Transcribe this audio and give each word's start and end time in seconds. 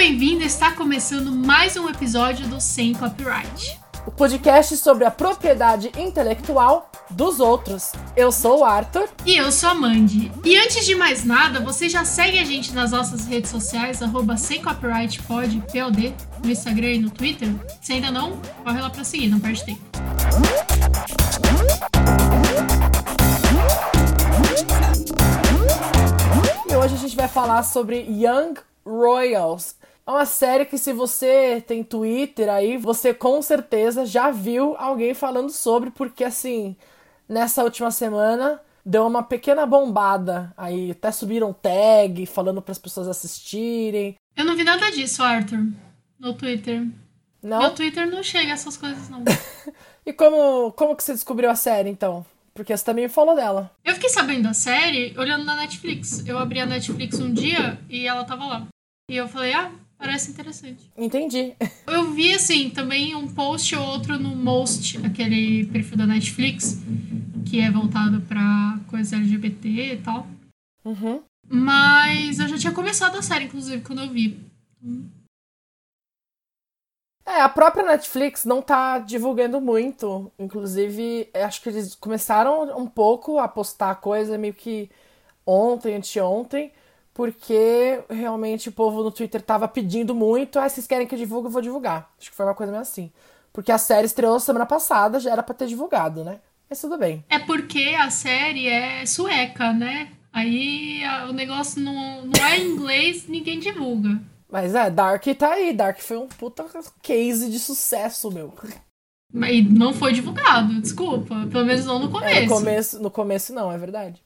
bem-vindo! 0.00 0.42
Está 0.42 0.72
começando 0.72 1.30
mais 1.30 1.76
um 1.76 1.86
episódio 1.86 2.48
do 2.48 2.58
Sem 2.58 2.94
Copyright. 2.94 3.78
O 4.06 4.10
podcast 4.10 4.74
sobre 4.78 5.04
a 5.04 5.10
propriedade 5.10 5.92
intelectual 5.94 6.90
dos 7.10 7.38
outros. 7.38 7.92
Eu 8.16 8.32
sou 8.32 8.60
o 8.60 8.64
Arthur. 8.64 9.10
E 9.26 9.36
eu 9.36 9.52
sou 9.52 9.68
a 9.68 9.74
Mandy. 9.74 10.32
E 10.42 10.56
antes 10.56 10.86
de 10.86 10.94
mais 10.94 11.22
nada, 11.22 11.60
você 11.60 11.86
já 11.86 12.02
segue 12.06 12.38
a 12.38 12.44
gente 12.46 12.72
nas 12.72 12.92
nossas 12.92 13.26
redes 13.26 13.50
sociais, 13.50 14.02
arroba 14.02 14.38
sem 14.38 14.62
copyright 14.62 15.22
pod, 15.24 15.62
POD, 15.70 16.14
no 16.42 16.50
Instagram 16.50 16.92
e 16.92 16.98
no 17.00 17.10
Twitter? 17.10 17.50
Se 17.82 17.92
ainda 17.92 18.10
não, 18.10 18.40
corre 18.64 18.80
lá 18.80 18.88
pra 18.88 19.04
seguir, 19.04 19.28
não 19.28 19.38
perde 19.38 19.66
tempo. 19.66 19.82
E 26.70 26.74
hoje 26.74 26.94
a 26.94 26.98
gente 26.98 27.14
vai 27.14 27.28
falar 27.28 27.62
sobre 27.64 27.98
Young 28.08 28.54
Royals. 28.82 29.78
É 30.10 30.12
uma 30.12 30.26
série 30.26 30.64
que 30.64 30.76
se 30.76 30.92
você 30.92 31.62
tem 31.64 31.84
Twitter 31.84 32.48
aí, 32.48 32.76
você 32.76 33.14
com 33.14 33.40
certeza 33.40 34.04
já 34.04 34.32
viu 34.32 34.74
alguém 34.76 35.14
falando 35.14 35.50
sobre, 35.50 35.92
porque 35.92 36.24
assim, 36.24 36.76
nessa 37.28 37.62
última 37.62 37.92
semana 37.92 38.60
deu 38.84 39.06
uma 39.06 39.22
pequena 39.22 39.64
bombada 39.64 40.52
aí, 40.56 40.90
até 40.90 41.12
subiram 41.12 41.52
tag 41.52 42.26
falando 42.26 42.60
para 42.60 42.72
as 42.72 42.78
pessoas 42.78 43.06
assistirem. 43.06 44.16
Eu 44.36 44.44
não 44.44 44.56
vi 44.56 44.64
nada 44.64 44.90
disso, 44.90 45.22
Arthur, 45.22 45.64
no 46.18 46.34
Twitter. 46.34 46.88
Não? 47.40 47.60
Meu 47.60 47.70
Twitter 47.70 48.10
não 48.10 48.20
chega 48.20 48.50
a 48.50 48.54
essas 48.54 48.76
coisas, 48.76 49.08
não. 49.08 49.22
e 50.04 50.12
como, 50.12 50.72
como 50.72 50.96
que 50.96 51.04
você 51.04 51.12
descobriu 51.12 51.48
a 51.48 51.54
série, 51.54 51.88
então? 51.88 52.26
Porque 52.52 52.76
você 52.76 52.84
também 52.84 53.08
falou 53.08 53.36
dela. 53.36 53.70
Eu 53.84 53.94
fiquei 53.94 54.10
sabendo 54.10 54.42
da 54.42 54.54
série 54.54 55.16
olhando 55.16 55.44
na 55.44 55.54
Netflix. 55.54 56.26
Eu 56.26 56.36
abri 56.36 56.58
a 56.58 56.66
Netflix 56.66 57.20
um 57.20 57.32
dia 57.32 57.78
e 57.88 58.08
ela 58.08 58.24
tava 58.24 58.44
lá. 58.44 58.66
E 59.08 59.16
eu 59.16 59.28
falei, 59.28 59.52
ah, 59.52 59.70
parece 60.00 60.30
interessante. 60.30 60.90
Entendi. 60.96 61.54
Eu 61.86 62.12
vi, 62.12 62.32
assim, 62.34 62.70
também 62.70 63.14
um 63.14 63.28
post 63.28 63.76
ou 63.76 63.86
outro 63.86 64.18
no 64.18 64.34
Most, 64.34 64.96
aquele 65.06 65.66
perfil 65.66 65.98
da 65.98 66.06
Netflix, 66.06 66.78
que 67.48 67.60
é 67.60 67.70
voltado 67.70 68.22
pra 68.22 68.80
coisas 68.88 69.12
LGBT 69.12 69.68
e 69.68 69.96
tal. 69.98 70.26
Uhum. 70.84 71.22
Mas 71.46 72.38
eu 72.38 72.48
já 72.48 72.56
tinha 72.56 72.72
começado 72.72 73.18
a 73.18 73.22
série, 73.22 73.44
inclusive, 73.44 73.82
quando 73.82 74.00
eu 74.00 74.08
vi. 74.08 74.40
É, 77.26 77.42
a 77.42 77.48
própria 77.48 77.84
Netflix 77.84 78.44
não 78.44 78.62
tá 78.62 78.98
divulgando 78.98 79.60
muito. 79.60 80.32
Inclusive, 80.38 81.28
acho 81.34 81.60
que 81.62 81.68
eles 81.68 81.94
começaram 81.94 82.76
um 82.76 82.86
pouco 82.86 83.38
a 83.38 83.46
postar 83.46 83.96
coisa 83.96 84.38
meio 84.38 84.54
que 84.54 84.90
ontem, 85.44 85.94
anteontem, 85.94 86.72
porque 87.20 88.02
realmente 88.08 88.70
o 88.70 88.72
povo 88.72 89.02
no 89.02 89.10
Twitter 89.10 89.42
tava 89.42 89.68
pedindo 89.68 90.14
muito. 90.14 90.58
Ah, 90.58 90.66
vocês 90.66 90.86
querem 90.86 91.06
que 91.06 91.14
eu 91.14 91.18
divulgue, 91.18 91.48
eu 91.48 91.52
vou 91.52 91.60
divulgar. 91.60 92.10
Acho 92.18 92.30
que 92.30 92.36
foi 92.36 92.46
uma 92.46 92.54
coisa 92.54 92.72
meio 92.72 92.80
assim. 92.80 93.12
Porque 93.52 93.70
a 93.70 93.76
série 93.76 94.06
estreou 94.06 94.40
semana 94.40 94.64
passada, 94.64 95.20
já 95.20 95.30
era 95.30 95.42
pra 95.42 95.54
ter 95.54 95.66
divulgado, 95.66 96.24
né? 96.24 96.40
Mas 96.66 96.80
tudo 96.80 96.96
bem. 96.96 97.22
É 97.28 97.38
porque 97.38 97.94
a 97.98 98.08
série 98.08 98.68
é 98.68 99.04
sueca, 99.04 99.70
né? 99.70 100.08
Aí 100.32 101.04
a, 101.04 101.26
o 101.26 101.32
negócio 101.34 101.82
não, 101.82 102.24
não 102.24 102.42
é 102.42 102.56
em 102.58 102.70
inglês, 102.70 103.28
ninguém 103.28 103.58
divulga. 103.58 104.18
Mas 104.50 104.74
é, 104.74 104.90
Dark 104.90 105.22
tá 105.36 105.52
aí. 105.52 105.74
Dark 105.74 106.00
foi 106.00 106.16
um 106.16 106.26
puta 106.26 106.64
case 107.02 107.50
de 107.50 107.58
sucesso, 107.58 108.32
meu. 108.32 108.54
Mas 109.30 109.70
não 109.70 109.92
foi 109.92 110.14
divulgado, 110.14 110.80
desculpa. 110.80 111.46
Pelo 111.52 111.66
menos 111.66 111.84
não 111.84 111.98
no 111.98 112.10
começo. 112.10 112.34
É, 112.34 112.40
no 112.40 112.48
começo. 112.48 113.02
No 113.02 113.10
começo 113.10 113.52
não, 113.52 113.70
é 113.70 113.76
verdade. 113.76 114.22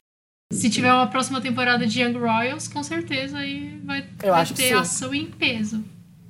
Se 0.52 0.70
tiver 0.70 0.92
uma 0.92 1.06
próxima 1.06 1.40
temporada 1.40 1.86
de 1.86 2.02
Young 2.02 2.18
Royals, 2.18 2.68
com 2.68 2.82
certeza 2.82 3.38
aí 3.38 3.80
vai, 3.84 4.02
vai 4.22 4.46
ter 4.46 4.72
ação 4.74 5.14
em 5.14 5.26
peso. 5.26 5.82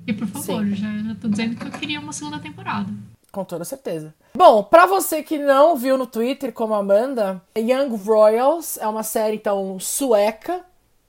E 0.07 0.13
por 0.13 0.27
favor, 0.27 0.65
Sim. 0.65 0.75
já, 0.75 0.89
já 0.99 1.15
tô 1.15 1.29
dizendo 1.29 1.57
que 1.57 1.67
eu 1.67 1.71
queria 1.71 2.01
uma 2.01 2.13
segunda 2.13 2.39
temporada. 2.39 2.93
Com 3.33 3.45
toda 3.45 3.65
certeza. 3.65 4.15
Bom, 4.37 4.63
pra 4.63 4.87
você 4.87 5.23
que 5.23 5.39
não 5.39 5.77
viu 5.77 5.99
no 5.99 6.07
Twitter, 6.07 6.53
como 6.53 6.75
a 6.75 6.79
Amanda, 6.79 7.43
Young 7.57 7.97
Royals 7.97 8.79
é 8.79 8.87
uma 8.87 9.03
série, 9.03 9.37
então, 9.37 9.79
sueca, 9.81 10.65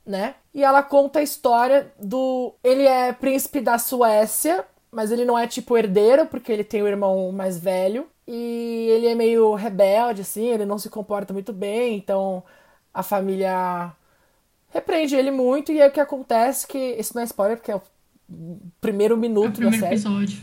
né? 0.05 0.35
E 0.53 0.63
ela 0.63 0.81
conta 0.81 1.19
a 1.19 1.23
história 1.23 1.91
do. 1.99 2.53
Ele 2.63 2.83
é 2.83 3.13
príncipe 3.13 3.61
da 3.61 3.77
Suécia, 3.77 4.65
mas 4.91 5.11
ele 5.11 5.25
não 5.25 5.37
é 5.37 5.45
tipo 5.45 5.77
herdeiro, 5.77 6.25
porque 6.25 6.51
ele 6.51 6.63
tem 6.63 6.81
o 6.81 6.87
irmão 6.87 7.31
mais 7.31 7.59
velho. 7.59 8.07
E 8.27 8.87
ele 8.89 9.07
é 9.07 9.13
meio 9.13 9.53
rebelde, 9.53 10.21
assim, 10.21 10.47
ele 10.47 10.65
não 10.65 10.79
se 10.79 10.89
comporta 10.89 11.31
muito 11.31 11.53
bem, 11.53 11.95
então 11.95 12.43
a 12.95 13.03
família 13.03 13.91
repreende 14.69 15.15
ele 15.15 15.29
muito. 15.29 15.71
E 15.71 15.81
aí 15.81 15.89
o 15.89 15.91
que 15.91 15.99
acontece 15.99 16.65
que. 16.65 16.77
Isso 16.97 17.13
não 17.13 17.21
é 17.21 17.25
spoiler, 17.25 17.57
porque 17.57 17.71
é 17.71 17.75
o 17.75 17.81
primeiro 18.79 19.13
É 19.13 19.17
o 19.17 19.19
minuto 19.19 19.47
da 19.61 19.69
primeiro 19.69 19.79
série. 19.79 19.95
episódio. 19.95 20.39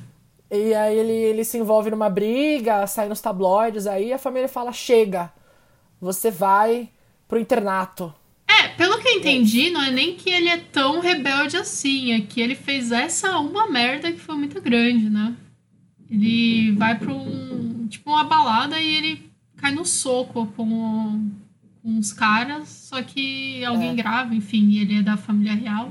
E 0.50 0.74
aí 0.74 0.98
ele, 0.98 1.12
ele 1.12 1.44
se 1.44 1.56
envolve 1.56 1.90
numa 1.90 2.10
briga, 2.10 2.86
sai 2.86 3.08
nos 3.08 3.22
tabloides, 3.22 3.86
aí 3.86 4.12
a 4.12 4.18
família 4.18 4.48
fala: 4.48 4.70
chega, 4.70 5.32
você 5.98 6.30
vai 6.30 6.90
pro 7.26 7.38
internato. 7.38 8.14
É, 8.46 8.68
pelo 8.68 8.98
que 8.98 9.08
eu 9.08 9.12
entendi, 9.16 9.70
não 9.70 9.82
é 9.82 9.90
nem 9.90 10.14
que 10.14 10.28
ele 10.28 10.48
é 10.50 10.58
tão 10.58 11.00
rebelde 11.00 11.56
assim, 11.56 12.12
é 12.12 12.20
que 12.20 12.38
ele 12.38 12.54
fez 12.54 12.92
essa 12.92 13.38
uma 13.38 13.66
merda 13.70 14.12
que 14.12 14.18
foi 14.20 14.34
muito 14.34 14.60
grande, 14.60 15.08
né? 15.08 15.34
Ele 16.10 16.72
vai 16.72 16.98
pra 16.98 17.10
um. 17.10 17.86
tipo 17.88 18.10
uma 18.10 18.24
balada 18.24 18.78
e 18.78 18.96
ele 18.96 19.32
cai 19.56 19.72
no 19.72 19.86
soco 19.86 20.46
com 20.54 21.30
uns 21.84 22.12
caras, 22.12 22.68
só 22.68 23.02
que 23.02 23.64
alguém 23.64 23.90
É. 23.90 23.94
grava, 23.94 24.34
enfim, 24.34 24.68
e 24.70 24.78
ele 24.80 24.98
é 25.00 25.02
da 25.02 25.16
família 25.16 25.54
real. 25.54 25.90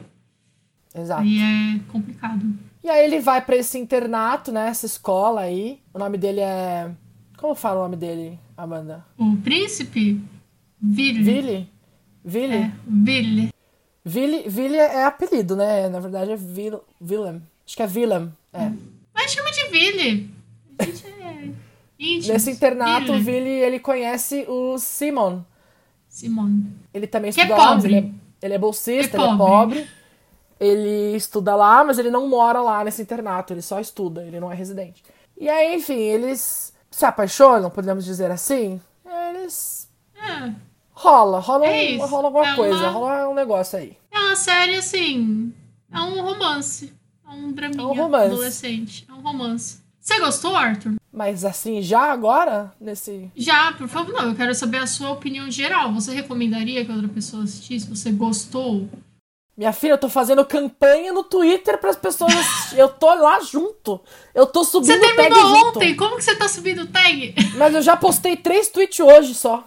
Exato. 0.94 1.22
Aí 1.22 1.40
é 1.40 1.79
complicado. 1.91 2.46
E 2.84 2.90
aí 2.90 3.06
ele 3.06 3.19
vai 3.19 3.41
pra 3.41 3.56
esse 3.56 3.78
internato, 3.78 4.52
né? 4.52 4.68
Essa 4.68 4.85
escola 4.85 5.41
aí. 5.41 5.79
O 5.94 6.00
nome 6.00 6.18
dele 6.18 6.40
é. 6.41 6.91
Como 7.38 7.56
fala 7.56 7.79
o 7.79 7.84
nome 7.84 7.96
dele, 7.96 8.38
Amanda? 8.57 9.06
O 9.18 9.35
príncipe, 9.38 10.22
Ville. 10.81 11.24
Ville? 11.24 11.69
Ville? 12.23 12.56
É, 12.56 14.50
Ville 14.50 14.75
é 14.75 15.06
apelido, 15.06 15.56
né? 15.56 15.88
Na 15.90 16.00
verdade 16.00 16.31
é 16.31 16.35
Vil, 16.35 16.81
Willem. 17.02 17.41
Acho 17.66 17.75
que 17.75 17.84
é 17.84 17.88
Willem. 17.88 18.31
É. 18.53 18.72
Mas 19.13 19.31
chama 19.31 19.52
de 19.52 19.68
Ville. 19.69 20.29
A 20.79 20.84
gente 20.84 21.06
é. 21.08 21.52
Nesse 22.34 22.52
internato, 22.52 23.12
o 23.13 23.16
Ville. 23.19 23.40
Ville 23.40 23.50
ele 23.50 23.79
conhece 23.79 24.46
o 24.47 24.78
Simon. 24.79 25.41
Simone. 26.12 26.76
Ele 26.94 27.08
também 27.08 27.28
é 27.28 27.32
estuda 27.32 27.56
lá, 27.58 27.58
mas 27.58 27.76
pobre. 27.84 27.96
ele 27.96 28.08
é, 28.08 28.46
ele 28.46 28.54
é 28.54 28.58
bolsista, 28.60 29.18
É 29.18 29.20
ele 29.22 29.32
é 29.34 29.38
pobre. 29.38 29.88
Ele 30.60 31.16
estuda 31.16 31.56
lá, 31.56 31.84
mas 31.84 31.98
ele 31.98 32.12
não 32.12 32.28
mora 32.28 32.62
lá 32.62 32.84
nesse 32.84 33.02
internato, 33.02 33.52
ele 33.54 33.62
só 33.64 33.80
estuda, 33.80 34.24
ele 34.24 34.40
não 34.40 34.52
é 34.52 34.56
residente. 34.56 35.04
E 35.40 35.50
aí, 35.50 35.74
enfim, 35.76 35.98
eles 35.98 36.72
se 36.92 37.06
apaixonam, 37.06 37.70
podemos 37.72 38.06
dizer 38.06 38.30
assim. 38.30 38.80
Eles. 39.32 39.90
É. 40.16 40.54
Rola, 40.92 41.40
rola, 41.40 41.66
É 41.66 41.98
um- 41.98 42.06
rola 42.06 42.28
alguma 42.28 42.48
É 42.50 42.56
coisa, 42.56 42.78
uma- 42.78 42.90
rola 42.90 43.30
um 43.30 43.34
negócio 43.34 43.80
aí. 43.80 43.98
É 44.12 44.20
uma 44.20 44.36
série 44.36 44.76
assim. 44.76 45.52
É 45.92 46.00
um 46.00 46.22
romance. 46.22 46.94
É 47.26 47.30
um 47.32 47.52
draminha 47.52 47.82
É 47.82 47.86
um 47.88 47.94
romance. 47.94 48.26
adolescente. 48.34 49.08
É 49.10 49.14
um 49.14 49.22
romance. 49.22 49.80
Você 50.00 50.20
gostou, 50.20 50.56
Arthur? 50.56 50.96
Mas 51.14 51.44
assim, 51.44 51.82
já 51.82 52.04
agora, 52.12 52.72
nesse. 52.80 53.30
Já, 53.36 53.74
por 53.74 53.88
favor, 53.90 54.14
não. 54.14 54.30
Eu 54.30 54.36
quero 54.36 54.56
saber 54.56 54.78
a 54.78 54.88
sua 54.88 55.12
opinião 55.12 55.52
geral. 55.52 55.94
Você 55.94 56.14
recomendaria 56.14 56.86
que 56.86 56.92
outra 56.92 57.10
pessoa 57.10 57.44
assistisse? 57.44 57.90
Você 57.90 58.12
gostou? 58.12 58.88
Minha 59.58 59.74
filha, 59.74 59.94
eu 59.94 59.98
tô 59.98 60.08
fazendo 60.08 60.46
campanha 60.46 61.12
no 61.12 61.24
Twitter 61.24 61.78
pras 61.78 61.98
pessoas 61.98 62.34
assistirem. 62.34 62.80
Eu 62.80 62.90
tô 62.90 63.14
lá 63.14 63.42
junto. 63.42 64.00
Eu 64.34 64.48
tô 64.48 64.64
subindo 64.64 64.94
Você 64.94 65.14
tag 65.14 65.16
terminou 65.18 65.56
junto. 65.56 65.78
ontem! 65.78 65.96
Como 65.96 66.16
que 66.16 66.24
você 66.24 66.36
tá 66.36 66.48
subindo 66.48 66.84
o 66.84 66.88
tag? 66.88 67.36
Mas 67.58 67.76
eu 67.76 67.82
já 67.82 67.98
postei 67.98 68.38
três 68.38 68.70
tweets 68.70 69.00
hoje 69.02 69.36
só. 69.36 69.66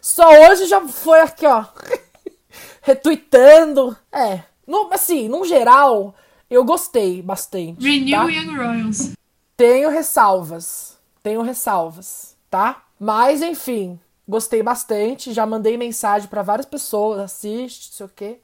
Só 0.00 0.28
hoje 0.46 0.66
já 0.66 0.80
foi 0.86 1.20
aqui, 1.20 1.46
ó. 1.46 1.64
Retweetando. 2.82 3.96
É. 4.12 4.42
No, 4.66 4.90
assim, 4.92 5.26
no 5.28 5.44
geral, 5.46 6.14
eu 6.50 6.64
gostei 6.64 7.22
bastante. 7.22 7.82
Renew 7.82 8.10
tá? 8.10 8.24
Young 8.30 8.56
Royals. 8.56 9.12
Tenho 9.56 9.90
ressalvas. 9.90 10.98
Tenho 11.22 11.42
ressalvas, 11.42 12.36
tá? 12.50 12.82
Mas, 12.98 13.42
enfim, 13.42 13.98
gostei 14.28 14.62
bastante. 14.62 15.32
Já 15.32 15.46
mandei 15.46 15.76
mensagem 15.76 16.28
pra 16.28 16.42
várias 16.42 16.66
pessoas. 16.66 17.20
Assiste, 17.20 17.90
não 17.90 17.96
sei 17.96 18.06
o 18.06 18.10
quê. 18.14 18.38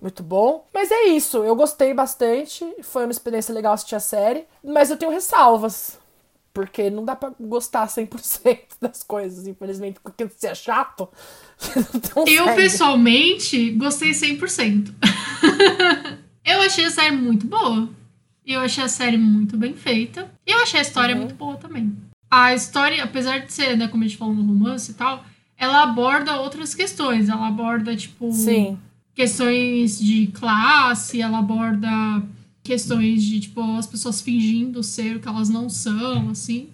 Muito 0.00 0.22
bom. 0.22 0.66
Mas 0.74 0.90
é 0.90 1.04
isso. 1.04 1.44
Eu 1.44 1.54
gostei 1.54 1.94
bastante. 1.94 2.64
Foi 2.82 3.04
uma 3.04 3.12
experiência 3.12 3.54
legal 3.54 3.72
assistir 3.72 3.94
a 3.94 4.00
série. 4.00 4.46
Mas 4.64 4.90
eu 4.90 4.96
tenho 4.96 5.12
ressalvas. 5.12 5.98
Porque 6.52 6.90
não 6.90 7.04
dá 7.04 7.16
pra 7.16 7.32
gostar 7.40 7.86
100% 7.86 8.58
das 8.80 9.02
coisas, 9.02 9.46
infelizmente. 9.46 10.00
Porque 10.02 10.28
se 10.36 10.46
é 10.46 10.54
chato, 10.54 11.08
você. 12.14 12.38
Eu, 12.38 12.54
pessoalmente, 12.54 13.70
gostei 13.70 14.10
100%. 14.10 14.92
eu 16.44 16.60
achei 16.60 16.84
a 16.84 16.90
série 16.90 17.16
muito 17.16 17.46
boa. 17.46 17.88
Eu 18.46 18.60
achei 18.60 18.82
a 18.84 18.88
série 18.88 19.16
muito 19.16 19.56
bem 19.56 19.74
feita. 19.74 20.30
E 20.46 20.50
eu 20.50 20.58
achei 20.62 20.80
a 20.80 20.82
história 20.82 21.14
Uhum. 21.14 21.22
muito 21.22 21.34
boa 21.34 21.56
também. 21.56 21.94
A 22.30 22.54
história, 22.54 23.02
apesar 23.04 23.38
de 23.40 23.52
ser, 23.52 23.76
né, 23.76 23.88
como 23.88 24.02
a 24.02 24.06
gente 24.06 24.16
falou 24.18 24.34
no 24.34 24.42
romance 24.42 24.90
e 24.90 24.94
tal, 24.94 25.24
ela 25.56 25.82
aborda 25.82 26.40
outras 26.40 26.74
questões. 26.74 27.28
Ela 27.28 27.46
aborda, 27.48 27.94
tipo, 27.94 28.32
Sim. 28.32 28.78
questões 29.14 29.98
de 30.00 30.26
classe, 30.28 31.20
ela 31.20 31.38
aborda 31.38 31.88
questões 32.62 33.22
de, 33.22 33.40
tipo, 33.40 33.60
as 33.76 33.86
pessoas 33.86 34.20
fingindo 34.20 34.82
ser 34.82 35.16
o 35.16 35.20
que 35.20 35.28
elas 35.28 35.48
não 35.48 35.68
são, 35.68 36.30
assim. 36.30 36.68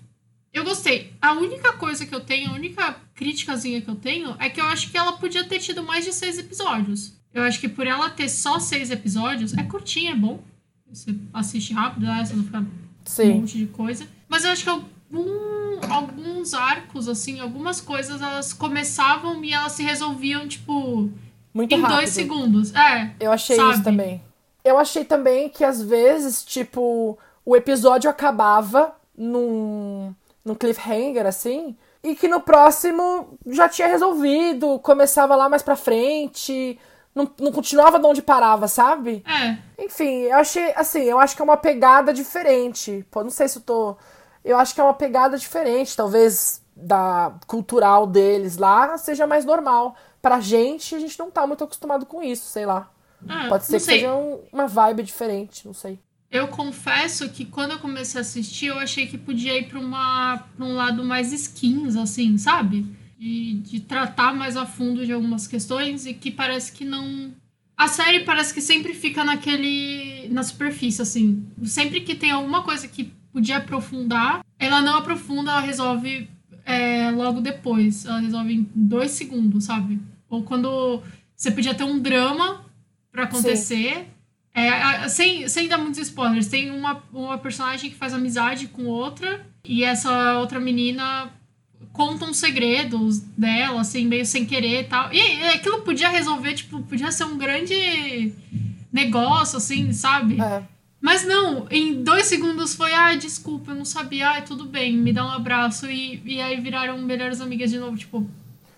Eu 0.52 0.64
gostei. 0.64 1.12
A 1.20 1.32
única 1.32 1.72
coisa 1.74 2.06
que 2.06 2.14
eu 2.14 2.20
tenho, 2.20 2.50
a 2.50 2.54
única 2.54 2.96
críticazinha 3.14 3.80
que 3.80 3.88
eu 3.88 3.94
tenho, 3.96 4.34
é 4.38 4.48
que 4.48 4.60
eu 4.60 4.64
acho 4.66 4.90
que 4.90 4.96
ela 4.96 5.12
podia 5.12 5.44
ter 5.44 5.58
tido 5.58 5.82
mais 5.82 6.04
de 6.04 6.12
seis 6.12 6.38
episódios. 6.38 7.12
Eu 7.34 7.42
acho 7.42 7.60
que 7.60 7.68
por 7.68 7.86
ela 7.86 8.08
ter 8.10 8.28
só 8.28 8.58
seis 8.58 8.90
episódios, 8.90 9.52
é 9.54 9.62
curtinha, 9.62 10.12
é 10.12 10.16
bom. 10.16 10.42
Você 10.92 11.14
assiste 11.32 11.72
rápido, 11.72 12.06
né? 12.06 12.24
Você 12.24 12.34
não 12.34 12.44
fica 12.44 12.66
Sim. 13.04 13.30
um 13.32 13.40
monte 13.40 13.58
de 13.58 13.66
coisa. 13.66 14.06
Mas 14.28 14.44
eu 14.44 14.50
acho 14.50 14.64
que 14.64 14.70
algum, 14.70 15.80
alguns 15.90 16.54
arcos, 16.54 17.08
assim, 17.08 17.40
algumas 17.40 17.80
coisas, 17.80 18.20
elas 18.20 18.52
começavam 18.52 19.42
e 19.44 19.52
elas 19.52 19.72
se 19.72 19.82
resolviam, 19.82 20.46
tipo, 20.48 21.10
Muito 21.52 21.74
em 21.74 21.80
rápido. 21.80 21.96
dois 21.96 22.10
segundos. 22.10 22.74
É. 22.74 23.12
Eu 23.20 23.32
achei 23.32 23.56
sabe? 23.56 23.72
isso 23.74 23.84
também. 23.84 24.22
Eu 24.64 24.78
achei 24.78 25.04
também 25.04 25.48
que 25.48 25.64
às 25.64 25.82
vezes, 25.82 26.44
tipo, 26.44 27.18
o 27.44 27.56
episódio 27.56 28.10
acabava 28.10 28.92
num, 29.16 30.14
num 30.44 30.54
cliffhanger, 30.54 31.26
assim, 31.26 31.76
e 32.02 32.14
que 32.14 32.28
no 32.28 32.40
próximo 32.40 33.38
já 33.46 33.68
tinha 33.68 33.88
resolvido, 33.88 34.78
começava 34.80 35.34
lá 35.34 35.48
mais 35.48 35.62
pra 35.62 35.76
frente, 35.76 36.78
não, 37.18 37.30
não 37.40 37.52
continuava 37.52 37.98
de 37.98 38.06
onde 38.06 38.22
parava, 38.22 38.66
sabe? 38.68 39.22
É. 39.26 39.58
Enfim, 39.84 40.22
eu 40.22 40.36
achei, 40.38 40.72
assim, 40.74 41.02
eu 41.02 41.18
acho 41.18 41.34
que 41.36 41.42
é 41.42 41.44
uma 41.44 41.56
pegada 41.56 42.12
diferente. 42.12 43.04
Pô, 43.10 43.22
não 43.22 43.30
sei 43.30 43.48
se 43.48 43.58
eu 43.58 43.62
tô. 43.62 43.96
Eu 44.44 44.56
acho 44.58 44.74
que 44.74 44.80
é 44.80 44.84
uma 44.84 44.94
pegada 44.94 45.36
diferente, 45.36 45.96
talvez 45.96 46.62
da 46.74 47.32
cultural 47.46 48.06
deles 48.06 48.56
lá 48.56 48.96
seja 48.96 49.26
mais 49.26 49.44
normal. 49.44 49.96
Pra 50.22 50.40
gente, 50.40 50.94
a 50.94 50.98
gente 50.98 51.18
não 51.18 51.30
tá 51.30 51.46
muito 51.46 51.64
acostumado 51.64 52.06
com 52.06 52.22
isso, 52.22 52.46
sei 52.46 52.64
lá. 52.64 52.88
Ah, 53.28 53.46
Pode 53.48 53.64
ser 53.66 53.74
que 53.74 53.80
sei. 53.80 53.94
seja 54.00 54.14
um- 54.14 54.40
uma 54.52 54.66
vibe 54.68 55.02
diferente, 55.02 55.66
não 55.66 55.74
sei. 55.74 55.98
Eu 56.30 56.46
confesso 56.48 57.28
que 57.30 57.44
quando 57.44 57.72
eu 57.72 57.78
comecei 57.78 58.18
a 58.18 58.22
assistir, 58.22 58.66
eu 58.66 58.78
achei 58.78 59.06
que 59.06 59.16
podia 59.18 59.58
ir 59.58 59.68
pra, 59.68 59.78
uma, 59.80 60.44
pra 60.56 60.64
um 60.64 60.74
lado 60.74 61.02
mais 61.02 61.32
skins, 61.32 61.96
assim, 61.96 62.36
sabe? 62.38 62.84
De, 63.18 63.54
de 63.54 63.80
tratar 63.80 64.32
mais 64.32 64.56
a 64.56 64.64
fundo 64.64 65.04
de 65.04 65.12
algumas 65.12 65.46
questões 65.46 66.06
e 66.06 66.14
que 66.14 66.30
parece 66.30 66.70
que 66.72 66.84
não. 66.84 67.32
A 67.76 67.88
série 67.88 68.20
parece 68.20 68.54
que 68.54 68.60
sempre 68.60 68.94
fica 68.94 69.24
naquele. 69.24 70.28
na 70.30 70.42
superfície, 70.42 71.02
assim. 71.02 71.44
Sempre 71.64 72.00
que 72.02 72.14
tem 72.14 72.30
alguma 72.30 72.62
coisa 72.62 72.86
que 72.86 73.12
podia 73.32 73.56
aprofundar, 73.56 74.44
ela 74.58 74.80
não 74.80 74.96
aprofunda, 74.96 75.50
ela 75.50 75.60
resolve 75.60 76.28
é, 76.64 77.10
logo 77.10 77.40
depois. 77.40 78.04
Ela 78.04 78.20
resolve 78.20 78.54
em 78.54 78.70
dois 78.74 79.10
segundos, 79.12 79.64
sabe? 79.64 80.00
Ou 80.28 80.44
quando 80.44 81.02
você 81.34 81.50
podia 81.50 81.74
ter 81.74 81.84
um 81.84 81.98
drama 81.98 82.64
pra 83.10 83.24
acontecer. 83.24 84.08
É, 84.54 85.08
sem, 85.08 85.48
sem 85.48 85.68
dar 85.68 85.78
muitos 85.78 86.00
spoilers, 86.00 86.48
tem 86.48 86.70
uma, 86.70 87.00
uma 87.12 87.38
personagem 87.38 87.90
que 87.90 87.96
faz 87.96 88.12
amizade 88.12 88.66
com 88.66 88.86
outra, 88.86 89.46
e 89.64 89.84
essa 89.84 90.36
outra 90.38 90.58
menina 90.58 91.30
conta 91.98 92.24
uns 92.24 92.36
segredos 92.36 93.18
dela, 93.36 93.80
assim, 93.80 94.06
meio 94.06 94.24
sem 94.24 94.46
querer 94.46 94.82
e 94.82 94.84
tal. 94.84 95.12
E 95.12 95.20
aquilo 95.48 95.82
podia 95.82 96.08
resolver, 96.08 96.54
tipo, 96.54 96.80
podia 96.82 97.10
ser 97.10 97.24
um 97.24 97.36
grande 97.36 98.32
negócio, 98.92 99.58
assim, 99.58 99.92
sabe? 99.92 100.40
É. 100.40 100.62
Mas 101.00 101.24
não, 101.24 101.66
em 101.70 102.02
dois 102.02 102.26
segundos 102.26 102.74
foi, 102.74 102.92
ai, 102.92 103.18
desculpa, 103.18 103.72
eu 103.72 103.74
não 103.74 103.84
sabia, 103.84 104.30
ai, 104.30 104.44
tudo 104.44 104.64
bem, 104.64 104.96
me 104.96 105.12
dá 105.12 105.24
um 105.24 105.30
abraço. 105.30 105.86
E, 105.90 106.22
e 106.24 106.40
aí 106.40 106.60
viraram 106.60 106.96
melhores 106.98 107.40
amigas 107.40 107.70
de 107.70 107.78
novo, 107.78 107.96
tipo, 107.96 108.24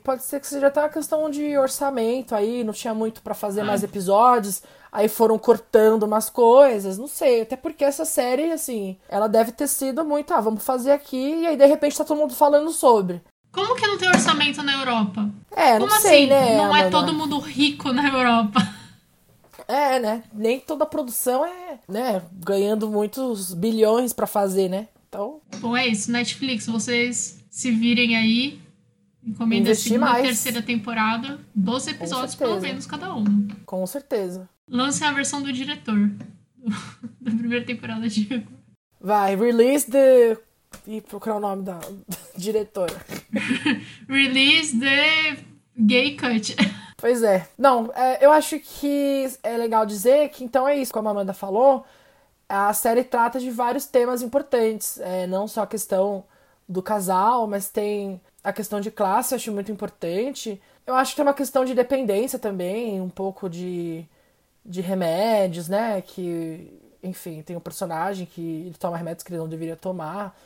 Pode 0.02 0.25
ser 0.25 0.40
que 0.40 0.46
seja 0.46 0.69
até 0.69 0.81
uma 0.81 0.88
questão 0.88 1.31
de 1.31 1.56
orçamento 1.58 2.34
aí, 2.34 2.64
não 2.64 2.73
tinha 2.73 2.94
muito 2.94 3.20
pra 3.20 3.34
fazer 3.34 3.61
Ah. 3.61 3.64
mais 3.64 3.82
episódios, 3.82 4.62
aí 4.92 5.08
foram 5.08 5.38
cortando 5.38 6.02
umas 6.04 6.28
coisas, 6.31 6.98
não 6.98 7.06
sei. 7.06 7.42
Até 7.42 7.56
porque 7.56 7.84
essa 7.84 8.04
série, 8.04 8.52
assim, 8.52 8.96
ela 9.08 9.28
deve 9.28 9.52
ter 9.52 9.66
sido 9.69 10.04
muito, 10.04 10.32
ah, 10.34 10.40
vamos 10.40 10.64
fazer 10.64 10.92
aqui, 10.92 11.40
e 11.42 11.46
aí 11.46 11.56
de 11.56 11.66
repente 11.66 11.96
tá 11.96 12.04
todo 12.04 12.19
mundo 12.19 12.34
falando 12.34 12.70
sobre. 12.70 13.20
como 13.52 13.75
que 13.76 13.87
não 13.87 13.98
tem 13.98 14.08
orçamento 14.08 14.62
na 14.62 14.72
Europa? 14.75 15.28
É, 15.54 15.78
não 15.78 15.88
Como 15.88 16.00
sei, 16.00 16.25
assim? 16.25 16.26
né? 16.31 16.56
não 16.56 16.75
é 16.76 16.88
todo 16.90 17.12
mundo 17.12 17.38
rico 17.38 17.92
na 17.92 18.06
Europa. 18.08 18.60
É, 19.69 20.00
né? 20.00 20.25
Nem 20.32 20.58
toda 20.58 20.84
produção 20.84 21.44
é, 21.44 21.78
né, 21.88 22.22
ganhando 22.32 22.88
muitos 22.90 23.54
bilhões 23.54 24.12
pra 24.12 24.26
fazer, 24.26 24.69
né? 24.69 24.88
Então, 25.08 25.40
Bom, 25.58 25.76
é 25.76 25.87
isso. 25.87 26.10
Netflix, 26.10 26.66
vocês 26.66 27.38
se 27.50 27.70
virem 27.70 28.16
aí. 28.16 28.60
Encomenda 29.25 29.69
a 29.69 29.72
Investir 29.72 29.93
segunda 29.93 30.11
e 30.11 30.12
mais. 30.12 30.26
terceira 30.26 30.62
temporada. 30.62 31.38
12 31.55 31.90
episódios, 31.90 32.34
pelo 32.34 32.61
menos, 32.61 32.87
cada 32.87 33.14
um. 33.14 33.25
com 33.67 33.87
certeza. 33.87 34.49
Lancem 34.69 35.06
a 35.06 35.12
versão 35.12 35.43
do 35.43 35.52
diretor. 35.52 36.11
da 37.20 37.31
primeira 37.31 37.64
temporada 37.64 38.08
de. 38.08 38.46
Vai, 39.00 39.37
release 39.37 39.90
the. 39.90 40.37
Ih, 40.87 41.00
procurar 41.00 41.37
o 41.37 41.40
nome 41.40 41.62
da 41.64 41.78
diretora. 42.37 42.94
Release 44.08 44.78
the 44.78 45.38
Gay 45.76 46.16
Cut. 46.16 46.56
Pois 46.96 47.23
é. 47.23 47.49
Não, 47.58 47.90
é, 47.94 48.25
eu 48.25 48.31
acho 48.31 48.58
que 48.58 49.28
é 49.43 49.56
legal 49.56 49.84
dizer 49.87 50.28
que 50.31 50.44
então 50.44 50.69
é 50.69 50.76
isso, 50.76 50.93
como 50.93 51.08
a 51.08 51.11
Amanda 51.11 51.32
falou, 51.32 51.84
a 52.49 52.73
série 52.73 53.02
trata 53.05 53.40
de 53.40 53.50
vários 53.50 53.87
temas 53.87 54.23
importantes. 54.23 54.99
É, 55.00 55.26
não 55.26 55.49
só 55.49 55.62
a 55.62 55.66
questão 55.66 56.25
do 56.69 56.82
casal, 56.82 57.46
mas 57.46 57.69
tem 57.69 58.20
a 58.42 58.52
questão 58.52 58.81
de 58.81 58.90
classe, 58.90 59.34
eu 59.34 59.37
acho 59.37 59.52
muito 59.52 59.70
importante. 59.70 60.60
Eu 60.87 60.94
acho 60.94 61.12
que 61.12 61.16
tem 61.16 61.25
uma 61.25 61.34
questão 61.34 61.64
de 61.64 61.75
dependência 61.75 62.38
também, 62.38 63.00
um 63.00 63.08
pouco 63.08 63.48
de, 63.48 64.04
de 64.64 64.81
remédios, 64.81 65.69
né? 65.69 66.00
Que, 66.02 66.81
enfim, 67.02 67.42
tem 67.42 67.56
um 67.56 67.60
personagem 67.60 68.26
que 68.26 68.72
toma 68.78 68.96
remédios 68.96 69.22
que 69.22 69.32
ele 69.32 69.38
não 69.38 69.48
deveria 69.48 69.76
tomar. 69.76 70.37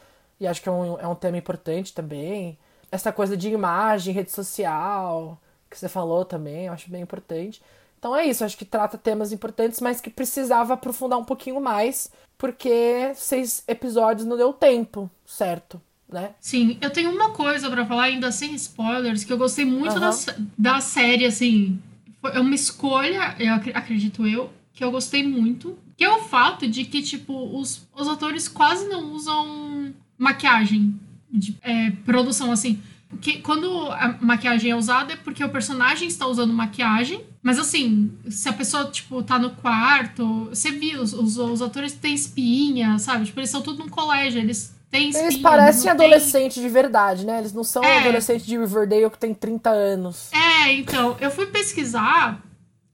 E 0.41 0.47
acho 0.47 0.61
que 0.63 0.69
é 0.69 0.73
um, 0.73 0.99
é 0.99 1.07
um 1.07 1.15
tema 1.15 1.39
importante 1.39 1.93
também. 1.95 2.59
Essa 2.91 3.13
coisa 3.13 3.37
de 3.37 3.49
imagem, 3.49 4.15
rede 4.15 4.31
social, 4.31 5.39
que 5.71 5.79
você 5.79 5.89
falou 5.89 6.25
também, 6.25 6.67
eu 6.67 6.73
acho 6.73 6.91
bem 6.91 7.03
importante. 7.03 7.63
Então 7.99 8.15
é 8.15 8.27
isso, 8.27 8.45
acho 8.45 8.59
que 8.59 8.67
trata 8.67 8.99
temas 8.99 9.33
importantes, 9.33 9.81
mas 9.81 10.01
que 10.01 10.11
precisava 10.11 10.75
aprofundar 10.75 11.19
um 11.19 11.25
pouquinho 11.25 11.61
mais, 11.61 12.11
porque 12.37 13.13
seis 13.15 13.65
episódios 13.67 14.27
não 14.27 14.37
deu 14.37 14.53
tempo, 14.53 15.11
certo? 15.25 15.81
Né? 16.15 16.31
Sim, 16.41 16.79
eu 16.81 16.91
tenho 16.91 17.11
uma 17.11 17.31
coisa 17.31 17.69
pra 17.69 17.85
falar, 17.85 18.05
ainda 18.05 18.31
sem 18.31 18.55
spoilers, 18.55 19.25
que 19.25 19.33
eu 19.33 19.37
gostei 19.37 19.65
muito 19.65 19.95
da, 19.99 20.07
Aham. 20.07 20.13
sé- 20.13 20.37
da 20.57 20.81
série, 20.81 21.25
assim. 21.27 21.79
Foi 22.21 22.39
uma 22.41 22.55
escolha, 22.55 23.35
eu 23.39 23.53
acre- 23.53 23.73
acredito 23.75 24.25
eu, 24.25 24.49
que 24.73 24.85
eu 24.85 24.93
gostei 24.93 25.27
muito. 25.27 25.77
Que 25.97 26.05
é 26.05 26.11
o 26.11 26.23
fato 26.23 26.69
de 26.69 26.85
que, 26.85 27.03
tipo, 27.03 27.59
os, 27.59 27.87
os 27.95 28.07
atores 28.09 28.47
quase 28.49 28.89
não 28.89 29.13
usam 29.13 29.93
maquiagem 30.17 30.95
de 31.31 31.57
é, 31.63 31.91
produção, 32.05 32.53
assim. 32.53 32.81
Porque 33.09 33.39
quando 33.39 33.69
a 33.91 34.17
maquiagem 34.21 34.71
é 34.71 34.77
usada 34.77 35.13
é 35.13 35.17
porque 35.17 35.43
o 35.45 35.49
personagem 35.49 36.07
está 36.09 36.27
usando 36.27 36.53
maquiagem. 36.53 37.23
Mas 37.43 37.59
assim, 37.59 38.11
se 38.29 38.49
a 38.49 38.53
pessoa, 38.53 38.87
tipo, 38.91 39.23
tá 39.23 39.39
no 39.39 39.51
quarto, 39.51 40.47
você 40.47 40.71
viu, 40.71 41.03
os, 41.03 41.13
os, 41.13 41.37
os 41.37 41.61
atores 41.61 41.93
têm 41.93 42.15
espinha, 42.15 42.99
sabe? 42.99 43.27
Tipo, 43.27 43.39
eles 43.41 43.51
são 43.51 43.63
tudo 43.63 43.81
num 43.85 43.89
colégio, 43.89 44.41
eles 44.41 44.75
têm 44.95 45.09
espinha. 45.09 45.27
Eles 45.29 45.39
parecem 45.39 45.91
adolescentes 45.91 46.63
de 46.63 46.69
verdade, 46.69 47.27
né? 47.27 47.39
Eles 47.41 47.53
não 47.53 47.65
são 47.65 47.83
É. 47.83 47.99
adolescentes 47.99 48.47
de 48.47 48.57
Riverdale 48.57 49.11
que 49.11 49.19
tem 49.19 49.35
30 49.35 49.71
anos. 49.71 50.31
É, 50.33 50.73
então, 50.73 51.17
eu 51.21 51.31
fui 51.31 51.47
pesquisar. 51.47 52.41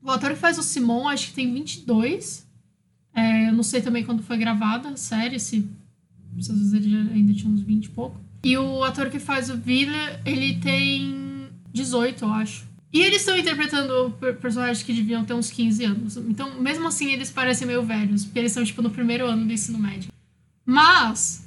O 0.02 0.10
ator 0.10 0.30
que 0.30 0.36
faz 0.38 0.56
o 0.58 0.62
Simon, 0.62 1.06
acho 1.08 1.26
que 1.28 1.34
tem 1.34 1.52
22. 1.52 2.46
É, 3.14 3.48
eu 3.48 3.52
não 3.52 3.62
sei 3.62 3.82
também 3.82 4.02
quando 4.04 4.22
foi 4.22 4.38
gravada 4.38 4.88
a 4.88 4.96
série, 4.96 5.38
se, 5.38 5.68
se 6.40 6.50
às 6.52 6.58
vezes 6.58 6.72
ele 6.72 6.96
ainda 7.12 7.34
tinha 7.34 7.52
uns 7.52 7.60
20 7.60 7.84
e 7.84 7.88
pouco. 7.90 8.18
E 8.42 8.56
o 8.56 8.82
ator 8.82 9.10
que 9.10 9.18
faz 9.18 9.50
o 9.50 9.56
Villa, 9.58 10.20
ele 10.24 10.58
tem 10.60 11.48
18, 11.70 12.24
eu 12.24 12.32
acho. 12.32 12.64
E 12.92 13.00
eles 13.02 13.20
estão 13.20 13.36
interpretando 13.36 14.10
per- 14.18 14.36
personagens 14.36 14.82
que 14.82 14.92
deviam 14.94 15.22
ter 15.24 15.34
uns 15.34 15.50
15 15.50 15.84
anos. 15.84 16.16
Então, 16.16 16.58
mesmo 16.60 16.88
assim, 16.88 17.12
eles 17.12 17.30
parecem 17.30 17.66
meio 17.66 17.82
velhos, 17.82 18.24
porque 18.24 18.38
eles 18.38 18.52
estão, 18.52 18.64
tipo, 18.64 18.80
no 18.80 18.90
primeiro 18.90 19.26
ano 19.26 19.44
do 19.46 19.52
ensino 19.52 19.78
médio. 19.78 20.10
Mas, 20.64 21.46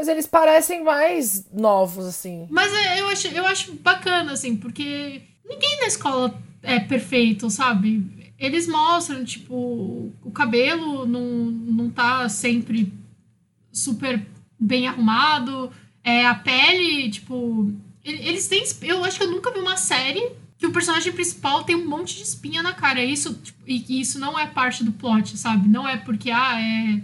Mas 0.00 0.08
eles 0.08 0.26
parecem 0.26 0.82
mais 0.82 1.46
novos, 1.52 2.06
assim. 2.06 2.46
Mas 2.48 2.72
é, 2.72 3.02
eu 3.02 3.08
acho, 3.10 3.26
eu 3.28 3.46
acho 3.46 3.72
bacana, 3.74 4.32
assim, 4.32 4.56
porque 4.56 5.20
ninguém 5.46 5.78
na 5.78 5.88
escola 5.88 6.40
é 6.62 6.80
perfeito, 6.80 7.50
sabe? 7.50 8.32
Eles 8.38 8.66
mostram, 8.66 9.22
tipo, 9.22 9.54
o 10.24 10.30
cabelo 10.32 11.04
não, 11.06 11.20
não 11.20 11.90
tá 11.90 12.30
sempre 12.30 12.90
super 13.70 14.24
bem 14.58 14.88
arrumado, 14.88 15.70
é, 16.02 16.26
a 16.26 16.34
pele, 16.34 17.10
tipo. 17.10 17.70
e- 18.02 18.10
Eles 18.26 18.48
têm. 18.48 18.64
Eu 18.80 19.04
acho 19.04 19.18
que 19.18 19.24
eu 19.24 19.30
nunca 19.30 19.52
vi 19.52 19.58
uma 19.58 19.76
série 19.76 20.32
que 20.56 20.66
o 20.66 20.72
personagem 20.72 21.12
principal 21.12 21.62
tem 21.64 21.76
um 21.76 21.86
monte 21.86 22.16
de 22.16 22.22
espinha 22.22 22.62
na 22.62 22.72
cara. 22.72 23.04
Isso, 23.04 23.34
tipo, 23.34 23.58
e 23.66 23.80
que 23.80 24.00
isso 24.00 24.18
não 24.18 24.38
é 24.38 24.46
parte 24.46 24.82
do 24.82 24.92
plot, 24.92 25.36
sabe? 25.36 25.68
Não 25.68 25.86
é 25.86 25.98
porque, 25.98 26.30
ah, 26.30 26.58
é 26.58 27.02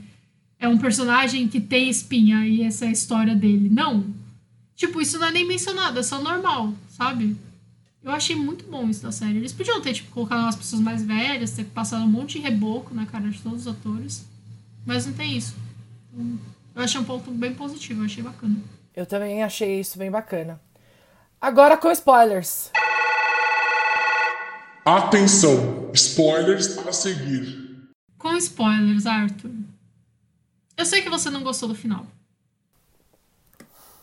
é 0.59 0.69
um 0.69 0.79
personagem 0.79 1.49
que 1.49 1.61
tem 1.61 1.89
espinha 1.89 2.47
e 2.47 2.63
essa 2.63 2.85
é 2.85 2.89
a 2.89 2.93
história 2.93 3.35
dele. 3.35 3.69
Não. 3.69 4.05
Tipo, 4.75 5.01
isso 5.01 5.19
não 5.19 5.29
é 5.29 5.31
nem 5.31 5.47
mencionado, 5.47 5.99
é 5.99 6.03
só 6.03 6.21
normal, 6.21 6.73
sabe? 6.91 7.37
Eu 8.03 8.13
achei 8.13 8.37
muito 8.37 8.65
bom 8.67 8.89
isso 8.89 9.03
da 9.03 9.11
série. 9.11 9.39
Eles 9.39 9.53
podiam 9.53 9.81
ter, 9.81 9.95
tipo, 9.95 10.11
colocado 10.13 10.41
umas 10.41 10.57
pessoas 10.57 10.81
mais 10.81 11.03
velhas, 11.03 11.51
ter 11.51 11.65
passado 11.65 12.05
um 12.05 12.09
monte 12.09 12.39
de 12.39 12.45
reboco 12.45 12.95
na 12.95 13.05
cara 13.07 13.29
de 13.29 13.41
todos 13.41 13.63
os 13.63 13.67
atores. 13.67 14.25
Mas 14.85 15.07
não 15.07 15.13
tem 15.13 15.37
isso. 15.37 15.57
Então, 16.13 16.39
eu 16.75 16.83
achei 16.83 17.01
um 17.01 17.05
ponto 17.05 17.31
bem 17.33 17.55
positivo, 17.55 18.03
eu 18.03 18.07
achei 18.07 18.23
bacana. 18.23 18.57
Eu 18.95 19.07
também 19.07 19.43
achei 19.43 19.81
isso 19.81 19.99
bem 19.99 20.11
bacana. 20.11 20.61
Agora 21.41 21.77
com 21.77 21.91
spoilers. 21.91 22.71
Atenção, 24.85 25.91
spoilers 25.93 26.79
a 26.79 26.93
seguir. 26.93 27.89
Com 28.19 28.37
spoilers, 28.37 29.05
Arthur. 29.05 29.51
Eu 30.77 30.85
sei 30.85 31.03
que 31.03 31.09
você 31.11 31.31
não 31.31 31.43
gostou 31.43 31.69
do 31.69 31.75
final. 31.75 32.07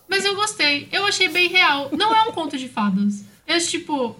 Mas 0.07 0.25
eu 0.25 0.35
gostei. 0.35 0.87
Eu 0.91 1.05
achei 1.05 1.29
bem 1.29 1.47
real. 1.47 1.89
Não 1.91 2.15
é 2.15 2.21
um 2.23 2.31
conto 2.31 2.57
de 2.57 2.67
fadas. 2.67 3.23
É 3.45 3.57
tipo. 3.59 4.15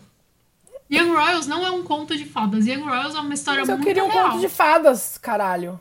Young 0.91 1.11
Royals 1.11 1.47
não 1.47 1.65
é 1.65 1.71
um 1.71 1.83
conto 1.83 2.15
de 2.15 2.25
fadas. 2.25 2.67
Young 2.67 2.81
Royals 2.81 3.15
é 3.15 3.19
uma 3.19 3.33
história 3.33 3.61
Mas 3.61 3.69
eu 3.69 3.75
muito 3.77 3.87
queria 3.87 4.03
um 4.03 4.09
real. 4.09 4.31
conto 4.31 4.41
de 4.41 4.49
fadas, 4.49 5.17
caralho. 5.17 5.79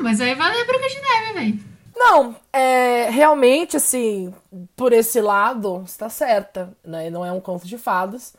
Mas 0.00 0.20
aí 0.20 0.34
vai 0.34 0.52
ler 0.52 0.66
Branca 0.66 0.88
de 0.88 1.00
Neve, 1.00 1.32
velho. 1.34 1.74
Não, 1.96 2.34
é 2.52 3.08
realmente 3.10 3.76
assim, 3.76 4.34
por 4.74 4.92
esse 4.92 5.20
lado, 5.20 5.84
está 5.86 6.08
certa, 6.08 6.76
né? 6.84 7.08
Não 7.08 7.24
é 7.24 7.30
um 7.30 7.40
conto 7.40 7.66
de 7.66 7.78
fadas, 7.78 8.34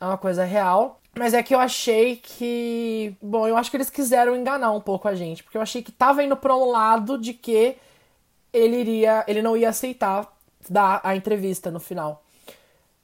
é 0.00 0.06
uma 0.06 0.16
coisa 0.16 0.42
real. 0.44 1.00
Mas 1.16 1.32
é 1.32 1.42
que 1.42 1.54
eu 1.54 1.60
achei 1.60 2.16
que, 2.16 3.14
bom, 3.22 3.46
eu 3.46 3.56
acho 3.56 3.70
que 3.70 3.76
eles 3.76 3.90
quiseram 3.90 4.34
enganar 4.36 4.72
um 4.72 4.80
pouco 4.80 5.06
a 5.06 5.14
gente, 5.14 5.44
porque 5.44 5.56
eu 5.56 5.62
achei 5.62 5.82
que 5.82 5.92
tava 5.92 6.24
indo 6.24 6.36
para 6.36 6.56
um 6.56 6.70
lado 6.70 7.16
de 7.16 7.32
que 7.32 7.76
ele 8.52 8.76
iria, 8.76 9.24
ele 9.28 9.40
não 9.42 9.56
ia 9.56 9.68
aceitar 9.68 10.32
dar 10.68 11.00
a 11.04 11.14
entrevista 11.14 11.70
no 11.70 11.78
final. 11.78 12.22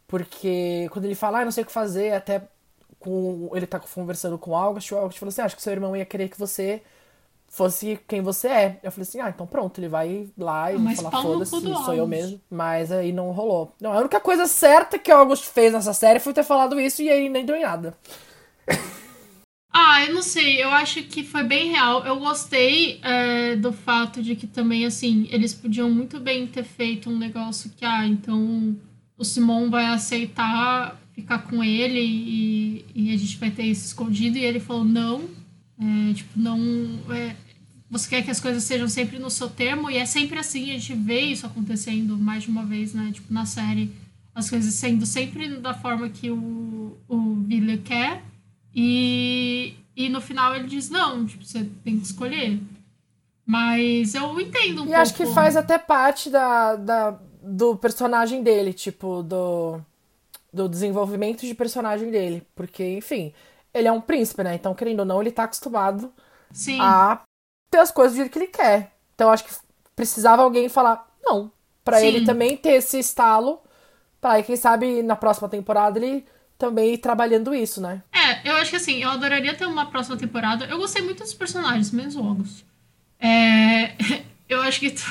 Porque 0.09 0.89
quando 0.91 1.05
ele 1.05 1.15
fala, 1.15 1.41
ah, 1.41 1.45
não 1.45 1.53
sei 1.53 1.63
o 1.63 1.67
que 1.67 1.73
fazer, 1.73 2.13
até 2.15 2.43
com 2.99 3.51
ele 3.55 3.67
tá 3.67 3.79
conversando 3.79 4.39
com 4.39 4.51
o 4.51 4.57
August, 4.57 4.91
o 4.93 4.99
August 4.99 5.19
falou 5.19 5.31
assim, 5.31 5.43
ah, 5.43 5.45
acho 5.45 5.57
que 5.57 5.63
seu 5.63 5.73
irmão 5.73 5.97
ia 5.97 6.05
querer 6.05 6.29
que 6.29 6.39
você 6.39 6.83
fosse 7.51 7.99
quem 8.09 8.23
você 8.23 8.49
é. 8.49 8.81
Eu 8.83 8.93
falei 8.93 9.03
assim, 9.03 9.21
ah, 9.21 9.29
então 9.29 9.47
pronto, 9.47 9.79
ele 9.79 9.89
vai 9.89 10.29
lá 10.39 10.73
e 10.73 10.77
Ah, 10.77 10.79
vai 10.79 10.97
falar, 10.97 11.11
foda-se, 11.23 11.51
sou 11.51 11.95
eu 11.95 12.07
mesmo. 12.07 12.41
Mas 12.49 12.91
aí 12.93 13.13
não 13.13 13.33
rolou. 13.33 13.75
Não, 13.81 13.93
a 13.93 13.99
única 13.99 14.21
coisa 14.21 14.47
certa 14.47 14.99
que 14.99 15.13
o 15.13 15.17
August 15.17 15.45
fez 15.45 15.73
nessa 15.73 15.93
série 15.93 16.21
foi 16.21 16.33
ter 16.33 16.45
falado 16.45 16.81
isso 16.81 17.03
e 17.03 17.11
aí 17.11 17.29
nem 17.29 17.45
deu 17.45 17.57
em 17.57 17.63
nada. 17.63 17.95
Ah, 19.73 20.05
eu 20.05 20.15
não 20.15 20.23
sei. 20.23 20.63
Eu 20.63 20.71
acho 20.71 21.03
que 21.05 21.23
foi 21.23 21.43
bem 21.45 21.71
real. 21.71 22.05
Eu 22.05 22.19
gostei 22.19 23.01
é, 23.03 23.57
do 23.57 23.73
fato 23.73 24.23
de 24.23 24.35
que 24.35 24.47
também, 24.47 24.85
assim, 24.87 25.29
eles 25.31 25.55
podiam 25.55 25.91
muito 25.91 26.19
bem 26.19 26.47
ter 26.47 26.65
feito 26.65 27.11
um 27.11 27.19
negócio 27.19 27.71
que, 27.77 27.85
ah, 27.85 28.07
então 28.07 28.77
o 29.17 29.25
Simon 29.25 29.71
vai 29.71 29.87
aceitar 29.87 30.99
ficar 31.15 31.41
com 31.41 31.63
ele 31.63 32.01
e, 32.01 32.85
e 32.95 33.15
a 33.15 33.17
gente 33.17 33.37
vai 33.37 33.51
ter 33.51 33.65
isso 33.65 33.87
escondido. 33.87 34.39
E 34.39 34.45
ele 34.45 34.59
falou, 34.61 34.85
não. 34.85 35.40
É, 35.81 36.15
tipo, 36.15 36.39
não. 36.39 36.59
é, 37.11 37.35
você 37.91 38.09
quer 38.09 38.23
que 38.23 38.31
as 38.31 38.39
coisas 38.41 38.63
sejam 38.65 38.89
sempre 38.89 39.19
no 39.19 39.31
seu 39.31 39.49
termo, 39.49 39.91
e 39.91 39.97
é 39.97 40.05
sempre 40.07 40.39
assim, 40.39 40.71
a 40.71 40.79
gente 40.79 40.95
vê 40.95 41.21
isso 41.21 41.47
acontecendo 41.47 42.17
mais 42.17 42.43
de 42.45 42.51
uma 42.51 42.65
vez, 42.65 42.93
né? 42.95 43.11
Tipo, 43.13 43.33
na 43.33 43.47
série, 43.47 43.91
as 44.35 44.49
coisas 44.51 44.75
sendo 44.75 45.07
sempre 45.07 45.49
da 45.57 45.75
forma 45.75 46.09
que 46.09 46.31
o, 46.31 46.97
o 47.09 47.17
Billy 47.35 47.79
quer. 47.79 48.23
E, 48.75 49.75
e 49.97 50.09
no 50.09 50.21
final 50.21 50.55
ele 50.55 50.69
diz, 50.69 50.89
não, 50.91 51.27
tipo, 51.27 51.45
você 51.45 51.65
tem 51.83 51.99
que 51.99 52.07
escolher. 52.07 52.61
Mas 53.45 54.15
eu 54.15 54.39
entendo 54.41 54.83
um 54.83 54.85
E 54.85 54.87
pouco. 54.87 54.95
acho 54.95 55.15
que 55.15 55.27
faz 55.27 55.57
até 55.57 55.77
parte 55.79 56.31
da, 56.31 56.77
da, 56.77 57.19
do 57.43 57.75
personagem 57.77 58.43
dele, 58.45 58.73
tipo, 58.73 59.23
do, 59.25 59.81
do 60.53 60.69
desenvolvimento 60.69 61.41
de 61.41 61.55
personagem 61.55 62.11
dele. 62.13 62.43
Porque, 62.55 62.85
enfim, 62.99 63.33
ele 63.73 63.89
é 63.89 63.93
um 63.93 64.01
príncipe, 64.01 64.43
né? 64.43 64.55
Então, 64.55 64.75
querendo 64.75 65.01
ou 65.01 65.07
não, 65.07 65.21
ele 65.21 65.31
tá 65.31 65.45
acostumado 65.45 66.13
Sim. 66.53 66.79
a 66.81 67.21
ter 67.71 67.79
as 67.79 67.91
coisas 67.91 68.13
do 68.15 68.17
jeito 68.21 68.33
que 68.33 68.39
ele 68.39 68.47
quer. 68.49 68.93
Então, 69.15 69.31
acho 69.31 69.45
que 69.45 69.55
precisava 69.95 70.43
alguém 70.43 70.69
falar 70.69 71.09
não. 71.23 71.51
Pra 71.85 71.99
Sim. 72.01 72.07
ele 72.07 72.25
também 72.27 72.57
ter 72.57 72.73
esse 72.73 72.99
estalo. 72.99 73.61
Aí, 74.23 74.43
quem 74.43 74.57
sabe, 74.57 75.03
na 75.03 75.17
próxima 75.17 75.49
temporada 75.49 75.99
ele 75.99 76.27
também 76.59 76.93
ir 76.95 76.99
trabalhando 76.99 77.55
isso, 77.55 77.81
né? 77.81 78.03
É, 78.13 78.49
eu 78.51 78.57
acho 78.57 78.71
que 78.71 78.77
assim, 78.77 79.03
eu 79.03 79.09
adoraria 79.09 79.55
ter 79.55 79.67
uma 79.67 79.87
próxima 79.87 80.17
temporada. 80.17 80.67
Eu 80.67 80.77
gostei 80.79 81.03
muito 81.03 81.23
dos 81.23 81.33
personagens, 81.33 81.91
menos 81.91 82.17
o 82.17 82.21
August. 82.23 82.65
É, 83.19 83.95
eu 84.49 84.61
acho 84.63 84.81
que 84.81 84.91
to- 84.91 85.03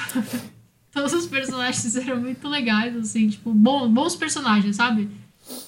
todos 0.91 1.13
os 1.13 1.25
personagens 1.25 1.95
eram 1.95 2.17
muito 2.17 2.47
legais, 2.47 2.95
assim, 2.95 3.29
tipo, 3.29 3.51
bons 3.51 4.15
personagens, 4.15 4.75
sabe? 4.75 5.09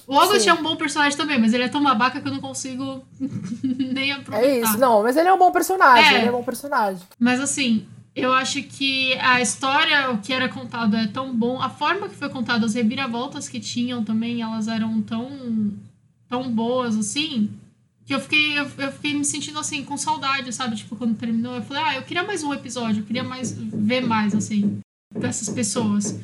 O 0.06 0.18
August 0.18 0.46
é 0.46 0.52
um 0.52 0.62
bom 0.62 0.76
personagem 0.76 1.16
também, 1.16 1.38
mas 1.38 1.52
ele 1.54 1.64
é 1.64 1.68
tão 1.68 1.82
babaca 1.82 2.20
que 2.20 2.28
eu 2.28 2.32
não 2.32 2.40
consigo 2.40 3.04
nem 3.62 4.12
aproveitar. 4.12 4.46
É 4.46 4.60
isso. 4.60 4.78
Não, 4.78 5.02
mas 5.02 5.16
ele 5.16 5.28
é 5.28 5.32
um 5.32 5.38
bom 5.38 5.50
personagem. 5.50 6.14
É. 6.14 6.18
Ele 6.18 6.28
é 6.28 6.30
um 6.30 6.36
bom 6.36 6.42
personagem. 6.42 7.02
Mas 7.18 7.40
assim, 7.40 7.86
eu 8.14 8.32
acho 8.32 8.62
que 8.62 9.14
a 9.14 9.40
história, 9.40 10.10
o 10.10 10.18
que 10.18 10.32
era 10.32 10.48
contado 10.48 10.96
é 10.96 11.06
tão 11.06 11.34
bom. 11.34 11.60
A 11.60 11.70
forma 11.70 12.08
que 12.08 12.14
foi 12.14 12.28
contado, 12.28 12.66
as 12.66 12.74
reviravoltas 12.74 13.48
que 13.48 13.58
tinham 13.58 14.04
também, 14.04 14.42
elas 14.42 14.68
eram 14.68 15.00
tão, 15.00 15.72
tão 16.28 16.50
boas, 16.50 16.96
assim, 16.96 17.50
que 18.04 18.14
eu 18.14 18.20
fiquei, 18.20 18.58
eu, 18.58 18.70
eu 18.78 18.92
fiquei 18.92 19.14
me 19.14 19.24
sentindo 19.24 19.58
assim, 19.58 19.82
com 19.82 19.96
saudade, 19.96 20.52
sabe? 20.52 20.76
Tipo, 20.76 20.94
quando 20.96 21.16
terminou, 21.16 21.54
eu 21.54 21.62
falei, 21.62 21.82
ah, 21.82 21.96
eu 21.96 22.02
queria 22.02 22.22
mais 22.22 22.42
um 22.42 22.52
episódio, 22.52 23.00
eu 23.00 23.06
queria 23.06 23.24
mais 23.24 23.52
ver 23.52 24.02
mais, 24.02 24.34
assim, 24.34 24.80
dessas 25.14 25.48
pessoas. 25.48 26.18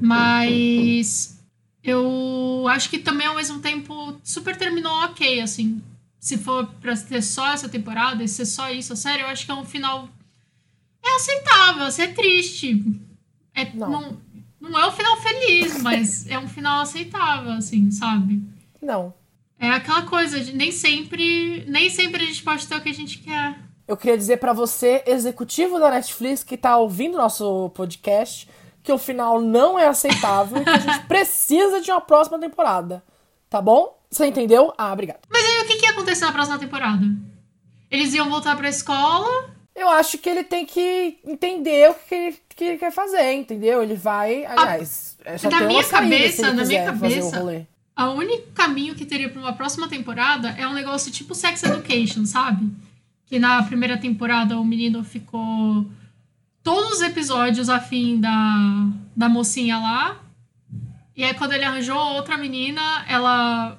Mas 0.00 1.39
eu 1.82 2.64
acho 2.68 2.90
que 2.90 2.98
também, 2.98 3.26
ao 3.26 3.36
mesmo 3.36 3.60
tempo, 3.60 4.18
super 4.22 4.56
terminou 4.56 4.92
ok, 5.04 5.40
assim. 5.40 5.82
Se 6.18 6.36
for 6.36 6.66
pra 6.80 6.94
ter 6.96 7.22
só 7.22 7.52
essa 7.52 7.68
temporada 7.68 8.22
e 8.22 8.28
ser 8.28 8.44
só 8.44 8.70
isso, 8.70 8.92
a 8.92 8.96
série, 8.96 9.22
eu 9.22 9.28
acho 9.28 9.46
que 9.46 9.50
é 9.50 9.54
um 9.54 9.64
final. 9.64 10.08
É 11.02 11.16
aceitável, 11.16 11.84
assim, 11.84 12.02
é 12.02 12.08
triste. 12.08 12.84
É, 13.54 13.72
Não. 13.74 13.90
não. 13.90 14.30
Não, 14.60 14.78
é 14.78 14.86
um 14.86 14.92
final 14.92 15.16
feliz, 15.22 15.82
mas 15.82 16.26
é 16.28 16.38
um 16.38 16.46
final 16.46 16.82
aceitável, 16.82 17.52
assim, 17.52 17.90
sabe? 17.90 18.42
Não. 18.80 19.14
É 19.58 19.70
aquela 19.70 20.02
coisa 20.02 20.38
de 20.38 20.54
nem 20.54 20.70
sempre. 20.70 21.64
Nem 21.66 21.88
sempre 21.88 22.22
a 22.22 22.26
gente 22.26 22.42
pode 22.42 22.66
ter 22.66 22.76
o 22.76 22.80
que 22.82 22.90
a 22.90 22.94
gente 22.94 23.18
quer. 23.18 23.58
Eu 23.88 23.96
queria 23.96 24.16
dizer 24.18 24.36
pra 24.36 24.52
você, 24.52 25.02
executivo 25.06 25.78
da 25.80 25.90
Netflix, 25.90 26.44
que 26.44 26.56
tá 26.56 26.76
ouvindo 26.76 27.16
nosso 27.16 27.70
podcast, 27.70 28.46
que 28.82 28.92
o 28.92 28.98
final 28.98 29.40
não 29.40 29.78
é 29.78 29.86
aceitável 29.86 30.60
e 30.60 30.64
que 30.64 30.70
a 30.70 30.78
gente 30.78 31.00
precisa 31.06 31.80
de 31.80 31.90
uma 31.90 32.00
próxima 32.00 32.38
temporada. 32.38 33.02
Tá 33.48 33.60
bom? 33.60 33.98
Você 34.10 34.26
entendeu? 34.26 34.72
Ah, 34.76 34.92
obrigado. 34.92 35.20
Mas 35.30 35.44
aí 35.44 35.62
o 35.62 35.66
que, 35.66 35.76
que 35.76 35.86
ia 35.86 35.92
acontecer 35.92 36.24
na 36.24 36.32
próxima 36.32 36.58
temporada? 36.58 37.04
Eles 37.90 38.14
iam 38.14 38.28
voltar 38.28 38.56
pra 38.56 38.68
escola. 38.68 39.50
Eu 39.74 39.88
acho 39.88 40.18
que 40.18 40.28
ele 40.28 40.44
tem 40.44 40.66
que 40.66 41.18
entender 41.24 41.90
o 41.90 41.94
que 41.94 42.14
ele, 42.14 42.38
que 42.48 42.64
ele 42.64 42.78
quer 42.78 42.92
fazer, 42.92 43.32
entendeu? 43.32 43.82
Ele 43.82 43.94
vai. 43.94 44.44
Aliás, 44.44 45.16
é 45.24 45.38
só 45.38 45.50
na 45.50 45.62
minha 45.62 45.84
cabeça, 45.84 46.52
na 46.52 46.64
minha 46.64 46.84
cabeça. 46.84 47.66
O 47.98 48.12
único 48.12 48.50
caminho 48.52 48.94
que 48.94 49.04
teria 49.04 49.28
pra 49.28 49.40
uma 49.40 49.52
próxima 49.52 49.88
temporada 49.88 50.50
é 50.58 50.66
um 50.66 50.72
negócio 50.72 51.12
tipo 51.12 51.34
Sex 51.34 51.62
Education, 51.62 52.24
sabe? 52.24 52.70
Que 53.26 53.38
na 53.38 53.62
primeira 53.62 53.98
temporada 53.98 54.58
o 54.58 54.64
menino 54.64 55.04
ficou 55.04 55.86
todos 56.62 56.98
os 56.98 57.02
episódios 57.02 57.68
afim 57.68 58.20
da, 58.20 58.88
da 59.16 59.28
mocinha 59.28 59.78
lá. 59.78 60.20
E 61.16 61.24
aí 61.24 61.34
quando 61.34 61.52
ele 61.52 61.64
arranjou 61.64 61.96
outra 61.96 62.36
menina, 62.36 63.04
ela 63.08 63.78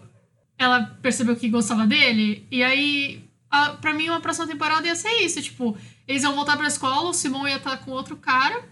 ela 0.61 0.83
percebeu 1.01 1.35
que 1.35 1.49
gostava 1.49 1.87
dele. 1.87 2.45
E 2.51 2.63
aí, 2.63 3.23
a, 3.49 3.71
pra 3.71 3.93
mim, 3.93 4.09
uma 4.09 4.21
próxima 4.21 4.47
temporada 4.47 4.85
ia 4.85 4.95
ser 4.95 5.23
isso. 5.23 5.41
Tipo, 5.41 5.75
eles 6.07 6.21
iam 6.21 6.35
voltar 6.35 6.55
pra 6.55 6.67
escola, 6.67 7.09
o 7.09 7.13
Simon 7.13 7.47
ia 7.47 7.57
estar 7.57 7.77
com 7.77 7.91
outro 7.91 8.15
cara. 8.15 8.63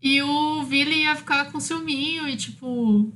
E 0.00 0.22
o 0.22 0.62
Billy 0.64 1.02
ia 1.02 1.16
ficar 1.16 1.50
com 1.50 1.60
ciúminho 1.60 2.28
e, 2.28 2.36
tipo, 2.36 3.12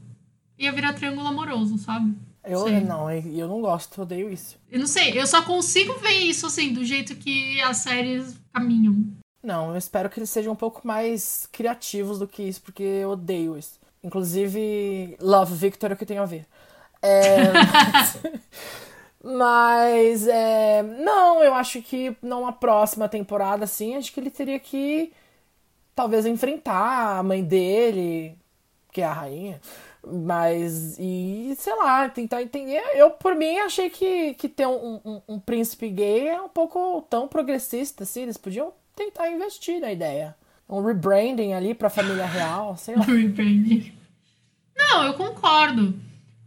ia 0.59 0.73
virar 0.73 0.93
triângulo 0.93 1.27
amoroso, 1.27 1.79
sabe? 1.79 2.15
Eu 2.45 2.65
Sei. 2.65 2.81
não, 2.81 3.11
eu 3.11 3.49
não 3.49 3.61
gosto, 3.61 3.99
eu 3.99 4.03
odeio 4.05 4.33
isso. 4.33 4.57
Eu 4.71 4.79
não 4.81 4.87
sei, 4.87 5.19
eu 5.19 5.27
só 5.27 5.43
consigo 5.43 5.95
ver 5.99 6.15
isso, 6.15 6.47
assim, 6.47 6.73
do 6.73 6.83
jeito 6.83 7.15
que 7.17 7.61
as 7.61 7.79
séries 7.79 8.41
caminham. 8.53 9.05
Não, 9.43 9.71
eu 9.71 9.77
espero 9.77 10.11
que 10.11 10.19
eles 10.19 10.31
sejam 10.31 10.53
um 10.53 10.57
pouco 10.57 10.87
mais 10.87 11.49
criativos 11.53 12.19
do 12.19 12.27
que 12.27 12.43
isso, 12.43 12.61
porque 12.63 12.83
eu 12.83 13.11
odeio 13.11 13.57
isso. 13.57 13.79
Inclusive, 14.03 15.17
Love 15.21 15.55
Victor 15.55 15.91
é 15.91 15.95
o 15.95 15.97
que 15.97 16.07
tem 16.07 16.19
a 16.19 16.25
ver. 16.25 16.47
É, 17.03 17.53
mas, 19.23 20.27
é, 20.27 20.83
não, 20.83 21.43
eu 21.43 21.55
acho 21.55 21.81
que 21.83 22.17
numa 22.23 22.53
próxima 22.53 23.09
temporada, 23.09 23.65
assim, 23.65 23.97
acho 23.97 24.13
que 24.13 24.21
ele 24.21 24.31
teria 24.31 24.59
que 24.59 25.13
talvez 25.95 26.27
enfrentar 26.27 27.19
a 27.19 27.23
mãe 27.23 27.43
dele, 27.45 28.37
que 28.93 29.01
é 29.03 29.05
a 29.05 29.13
rainha. 29.13 29.61
Mas, 30.07 30.97
e 30.99 31.55
sei 31.59 31.75
lá, 31.75 32.09
tentar 32.09 32.43
entender. 32.43 32.83
Eu, 32.95 33.11
por 33.11 33.35
mim, 33.35 33.59
achei 33.59 33.91
que, 33.91 34.35
que 34.35 34.49
ter 34.49 34.67
um, 34.67 35.01
um, 35.05 35.23
um 35.29 35.41
príncipe 35.41 35.89
gay 35.91 36.29
é 36.29 36.41
um 36.41 36.49
pouco 36.49 37.03
tão 37.11 37.29
progressista, 37.29 38.05
assim. 38.05 38.23
Eles 38.23 38.37
podiam 38.37 38.73
tentar 38.99 39.31
investir 39.31 39.81
na 39.81 39.93
ideia. 39.93 40.35
Um 40.69 40.83
rebranding 40.85 41.53
ali 41.55 41.75
pra 41.75 41.89
família 41.89 42.27
real, 42.27 42.77
sei 42.77 42.95
lá. 42.97 43.03
Rebranding. 43.07 43.93
Não, 44.77 45.05
eu 45.05 45.15
concordo. 45.15 45.95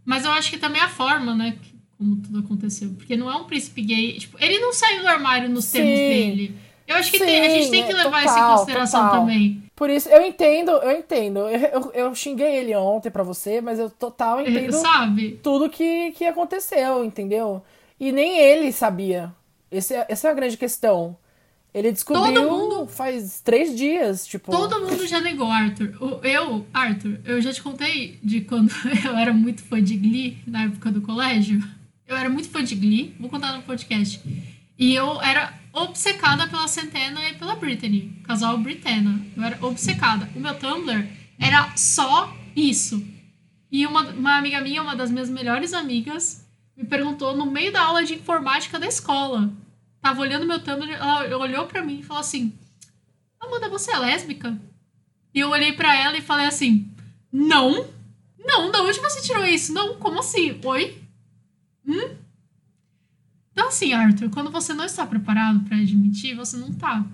Mas 0.06 0.26
eu 0.26 0.32
acho 0.32 0.50
que 0.52 0.58
também 0.58 0.82
a 0.82 0.90
forma, 0.90 1.34
né? 1.34 1.58
que- 1.62 1.72
Como 1.98 2.16
tudo 2.18 2.40
aconteceu. 2.40 2.90
Porque 2.98 3.16
não 3.16 3.32
é 3.32 3.36
um 3.36 3.46
príncipe 3.46 3.82
gay. 3.82 4.18
Tipo, 4.20 4.38
ele 4.44 4.60
não 4.60 4.74
saiu 4.74 5.02
do 5.02 5.08
armário 5.08 5.50
nos 5.50 5.66
Sim. 5.66 5.78
termos 5.80 5.96
dele. 6.00 6.56
Eu 6.88 6.96
acho 6.98 7.12
que 7.12 7.20
tem- 7.20 7.40
a 7.40 7.50
gente 7.50 7.66
Sim, 7.66 7.72
tem 7.72 7.86
que 7.86 7.92
é, 7.94 7.96
levar 7.96 8.20
isso 8.26 8.34
em 8.34 8.38
total, 8.38 8.58
consideração 8.58 9.04
total. 9.06 9.20
também. 9.22 9.64
Por 9.76 9.90
isso, 9.90 10.10
eu 10.10 10.22
entendo, 10.26 10.72
eu 10.72 10.92
entendo. 11.00 11.40
Eu, 11.48 11.60
eu, 11.70 11.92
eu 11.94 12.16
xinguei 12.16 12.56
ele 12.58 12.76
ontem 12.76 13.10
pra 13.10 13.24
você, 13.24 13.62
mas 13.62 13.80
eu 13.80 13.90
total 13.90 14.42
entendo 14.42 14.74
Sabe? 14.74 15.40
tudo 15.42 15.70
que, 15.70 16.12
que 16.12 16.26
aconteceu, 16.26 17.04
entendeu? 17.06 17.64
E 18.00 18.12
nem 18.12 18.38
ele 18.40 18.72
sabia. 18.72 19.32
Esse, 19.72 19.94
é- 19.96 20.06
essa 20.10 20.28
é 20.28 20.32
a 20.32 20.34
grande 20.36 20.58
questão. 20.58 21.16
Ele 21.74 21.92
descobriu 21.92 22.34
Todo 22.34 22.50
mundo- 22.52 22.88
faz 22.88 23.40
três 23.42 23.76
dias, 23.78 24.28
tipo. 24.28 24.52
Todo 24.52 24.82
mundo 24.82 25.08
já 25.08 25.22
negou 25.22 25.50
Arthur. 25.50 26.20
Eu, 26.24 26.66
Arthur, 26.74 27.20
eu 27.24 27.42
já 27.42 27.54
te 27.54 27.62
contei 27.62 28.20
de 28.22 28.42
quando 28.42 28.70
eu 29.06 29.16
era 29.18 29.32
muito 29.32 29.64
fã 29.64 29.82
de 29.82 29.96
Glee, 29.96 30.38
na 30.46 30.64
época 30.64 30.92
do 30.92 31.02
colégio. 31.02 31.64
Eu 32.06 32.18
era 32.18 32.30
muito 32.30 32.50
fã 32.50 32.62
de 32.62 32.76
Glee, 32.76 33.16
vou 33.20 33.30
contar 33.30 33.54
no 33.56 33.62
podcast. 33.64 34.22
E 34.78 34.94
eu 34.94 35.22
era 35.22 35.54
obcecada 35.72 36.46
pela 36.48 36.68
Centena 36.68 37.22
e 37.30 37.36
pela 37.36 37.56
Brittany, 37.56 38.20
casal 38.26 38.58
Britena. 38.58 39.22
Eu 39.38 39.44
era 39.44 39.58
obcecada. 39.66 40.28
O 40.36 40.40
meu 40.42 40.54
Tumblr 40.56 41.08
era 41.40 41.72
só 41.78 42.36
isso. 42.54 43.02
E 43.72 43.88
uma, 43.88 44.02
uma 44.10 44.38
amiga 44.38 44.60
minha, 44.60 44.82
uma 44.82 44.96
das 44.96 45.10
minhas 45.10 45.30
melhores 45.30 45.74
amigas, 45.74 46.46
me 46.76 46.84
perguntou 46.84 47.34
no 47.38 47.46
meio 47.50 47.72
da 47.72 47.82
aula 47.82 48.04
de 48.04 48.16
informática 48.16 48.78
da 48.78 48.88
escola. 48.88 49.50
Tava 50.02 50.22
olhando 50.22 50.46
meu 50.46 50.60
Tumblr, 50.60 50.92
ela 50.92 51.38
olhou 51.38 51.68
pra 51.68 51.84
mim 51.84 52.00
e 52.00 52.04
falou 52.04 52.22
assim: 52.22 52.54
Amanda, 53.40 53.70
você 53.70 53.92
é 53.92 54.00
lésbica? 54.00 54.58
E 55.34 55.40
eu 55.40 55.50
olhei 55.50 55.74
pra 55.74 55.96
ela 55.96 56.18
e 56.18 56.22
falei 56.22 56.48
assim: 56.48 56.90
Não, 57.32 57.88
não, 58.40 58.72
da 58.72 58.82
onde 58.82 59.00
você 59.00 59.22
tirou 59.22 59.46
isso? 59.46 59.74
Não, 59.74 59.96
como 59.96 60.20
assim? 60.20 60.60
Oi? 60.64 61.02
Hum? 61.88 62.16
Então, 63.52 63.68
assim, 63.68 63.94
Arthur, 63.94 64.30
quando 64.30 64.50
você 64.50 64.74
não 64.74 64.86
está 64.86 65.06
preparado 65.06 65.60
pra 65.62 65.78
admitir, 65.78 66.36
você 66.36 66.58
não 66.58 66.74
tá. 66.74 67.06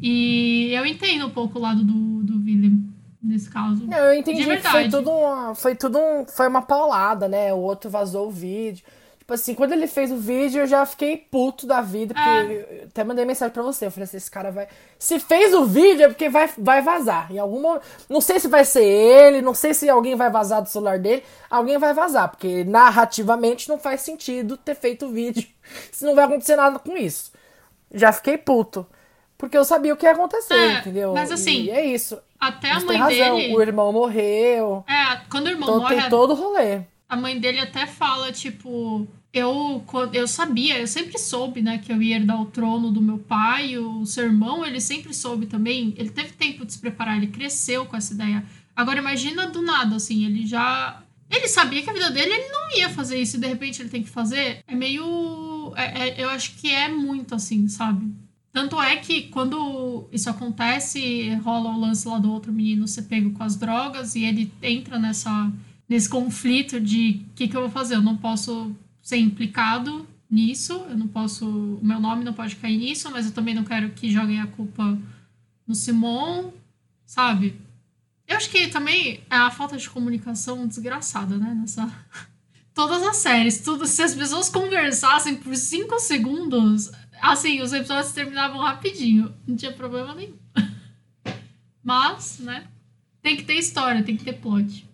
E 0.00 0.70
eu 0.72 0.84
entendo 0.86 1.26
um 1.26 1.30
pouco 1.30 1.58
o 1.58 1.62
lado 1.62 1.84
do, 1.84 2.22
do 2.22 2.44
Willem 2.44 2.88
nesse 3.22 3.50
caso. 3.50 3.86
Não, 3.86 3.98
eu 3.98 4.14
entendi 4.14 4.44
De 4.44 4.56
que 4.56 4.68
foi 4.68 4.88
tudo 4.88 5.10
uma, 5.10 5.54
foi 5.54 5.74
tudo 5.74 5.98
um, 5.98 6.26
foi 6.26 6.48
uma 6.48 6.62
paulada, 6.62 7.28
né? 7.28 7.52
O 7.52 7.58
outro 7.58 7.90
vazou 7.90 8.28
o 8.28 8.30
vídeo. 8.30 8.84
Tipo 9.28 9.34
assim, 9.34 9.54
quando 9.54 9.72
ele 9.72 9.86
fez 9.86 10.10
o 10.10 10.16
vídeo, 10.16 10.62
eu 10.62 10.66
já 10.66 10.86
fiquei 10.86 11.14
puto 11.18 11.66
da 11.66 11.82
vida, 11.82 12.14
porque 12.14 12.28
É. 12.30 12.78
eu 12.84 12.86
até 12.88 13.04
mandei 13.04 13.26
mensagem 13.26 13.52
pra 13.52 13.62
você. 13.62 13.84
Eu 13.84 13.90
falei 13.90 14.04
assim, 14.04 14.16
esse 14.16 14.30
cara 14.30 14.50
vai. 14.50 14.66
Se 14.98 15.20
fez 15.20 15.52
o 15.52 15.66
vídeo 15.66 16.06
é 16.06 16.08
porque 16.08 16.30
vai, 16.30 16.48
vai 16.56 16.80
vazar. 16.80 17.30
Em 17.30 17.38
algum 17.38 17.60
momento. 17.60 17.82
Não 18.08 18.22
sei 18.22 18.40
se 18.40 18.48
vai 18.48 18.64
ser 18.64 18.82
ele, 18.86 19.42
não 19.42 19.52
sei 19.52 19.74
se 19.74 19.86
alguém 19.86 20.14
vai 20.16 20.30
vazar 20.30 20.62
do 20.62 20.68
celular 20.70 20.98
dele. 20.98 21.22
Alguém 21.50 21.76
vai 21.76 21.92
vazar, 21.92 22.30
porque 22.30 22.64
narrativamente 22.64 23.68
não 23.68 23.78
faz 23.78 24.00
sentido 24.00 24.56
ter 24.56 24.74
feito 24.74 25.04
o 25.04 25.10
vídeo. 25.10 25.46
Se 25.92 26.06
não 26.06 26.14
vai 26.14 26.24
acontecer 26.24 26.56
nada 26.56 26.78
com 26.78 26.96
isso. 26.96 27.30
Já 27.92 28.12
fiquei 28.12 28.38
puto. 28.38 28.86
Porque 29.36 29.58
eu 29.58 29.64
sabia 29.64 29.92
o 29.92 29.96
que 29.98 30.06
ia 30.06 30.12
acontecer, 30.12 30.54
É, 30.54 30.78
entendeu? 30.78 31.12
mas 31.12 31.30
assim, 31.30 31.64
E 31.64 31.70
é 31.70 31.84
isso. 31.84 32.18
Até 32.40 32.70
a 32.70 32.80
Você 32.80 32.86
mãe 32.86 32.96
tem 32.96 33.20
razão. 33.20 33.36
dele. 33.36 33.54
O 33.54 33.60
irmão 33.60 33.92
morreu. 33.92 34.84
É, 34.88 35.20
quando 35.30 35.48
o 35.48 35.50
irmão 35.50 35.68
Então 35.68 35.80
morre, 35.82 35.96
tem 36.00 36.08
todo 36.08 36.30
o 36.30 36.34
rolê. 36.34 36.80
A 37.08 37.16
mãe 37.16 37.38
dele 37.40 37.58
até 37.60 37.86
fala, 37.86 38.30
tipo, 38.30 39.08
eu, 39.32 39.84
eu 40.12 40.28
sabia, 40.28 40.78
eu 40.78 40.86
sempre 40.86 41.18
soube, 41.18 41.62
né, 41.62 41.78
que 41.78 41.92
eu 41.92 42.02
ia 42.02 42.16
herdar 42.16 42.40
o 42.40 42.46
trono 42.46 42.90
do 42.90 43.00
meu 43.00 43.18
pai, 43.18 43.78
o 43.78 44.04
seu 44.04 44.24
irmão, 44.24 44.64
ele 44.64 44.80
sempre 44.80 45.14
soube 45.14 45.46
também, 45.46 45.94
ele 45.96 46.10
teve 46.10 46.32
tempo 46.32 46.66
de 46.66 46.72
se 46.72 46.78
preparar, 46.78 47.16
ele 47.16 47.28
cresceu 47.28 47.86
com 47.86 47.96
essa 47.96 48.12
ideia. 48.14 48.44
Agora 48.76 48.98
imagina 48.98 49.46
do 49.46 49.62
nada, 49.62 49.96
assim, 49.96 50.24
ele 50.24 50.46
já... 50.46 51.02
Ele 51.30 51.46
sabia 51.46 51.82
que 51.82 51.90
a 51.90 51.92
vida 51.92 52.10
dele, 52.10 52.32
ele 52.32 52.48
não 52.48 52.78
ia 52.78 52.88
fazer 52.88 53.20
isso, 53.20 53.36
e 53.36 53.40
de 53.40 53.46
repente 53.46 53.82
ele 53.82 53.90
tem 53.90 54.02
que 54.02 54.08
fazer. 54.08 54.62
É 54.66 54.74
meio... 54.74 55.72
é- 55.76 56.08
é- 56.08 56.24
eu 56.24 56.30
acho 56.30 56.54
que 56.56 56.70
é 56.70 56.88
muito 56.88 57.34
assim, 57.34 57.68
sabe? 57.68 58.10
Tanto 58.50 58.80
é 58.80 58.96
que 58.96 59.24
quando 59.24 60.08
isso 60.10 60.30
acontece, 60.30 61.34
rola 61.44 61.70
o 61.70 61.78
lance 61.80 62.08
lá 62.08 62.18
do 62.18 62.32
outro 62.32 62.50
menino 62.50 62.88
ser 62.88 63.02
pego 63.02 63.30
com 63.32 63.42
as 63.42 63.56
drogas 63.56 64.14
e 64.14 64.24
ele 64.24 64.50
entra 64.62 64.98
nessa, 64.98 65.52
nesse 65.88 66.08
conflito 66.08 66.80
de 66.80 67.24
o 67.30 67.34
que, 67.34 67.48
que 67.48 67.56
eu 67.56 67.62
vou 67.62 67.70
fazer? 67.70 67.94
Eu 67.94 68.02
não 68.02 68.16
posso 68.16 68.74
ser 69.02 69.16
implicado 69.16 70.06
nisso, 70.30 70.84
eu 70.90 70.96
não 70.96 71.08
posso. 71.08 71.46
O 71.48 71.80
meu 71.82 71.98
nome 71.98 72.24
não 72.24 72.34
pode 72.34 72.56
cair 72.56 72.76
nisso, 72.76 73.10
mas 73.10 73.26
eu 73.26 73.32
também 73.32 73.54
não 73.54 73.64
quero 73.64 73.90
que 73.90 74.10
joguem 74.10 74.40
a 74.40 74.46
culpa 74.46 74.98
no 75.66 75.74
Simon, 75.74 76.50
sabe? 77.06 77.58
Eu 78.26 78.36
acho 78.36 78.50
que 78.50 78.68
também 78.68 79.22
é 79.30 79.36
a 79.36 79.50
falta 79.50 79.76
de 79.78 79.88
comunicação 79.88 80.66
desgraçada, 80.66 81.38
né? 81.38 81.56
Nessa. 81.58 81.90
Todas 82.74 83.02
as 83.02 83.16
séries, 83.16 83.60
tudo, 83.60 83.86
se 83.86 84.00
as 84.00 84.14
pessoas 84.14 84.48
conversassem 84.48 85.34
por 85.34 85.56
cinco 85.56 85.98
segundos, 85.98 86.92
assim, 87.20 87.60
os 87.60 87.72
episódios 87.72 88.12
terminavam 88.12 88.60
rapidinho. 88.60 89.34
Não 89.44 89.56
tinha 89.56 89.72
problema 89.72 90.14
nenhum. 90.14 90.36
Mas, 91.82 92.38
né? 92.38 92.68
Tem 93.20 93.36
que 93.36 93.42
ter 93.42 93.54
história, 93.54 94.04
tem 94.04 94.16
que 94.16 94.22
ter 94.24 94.34
plot. 94.34 94.87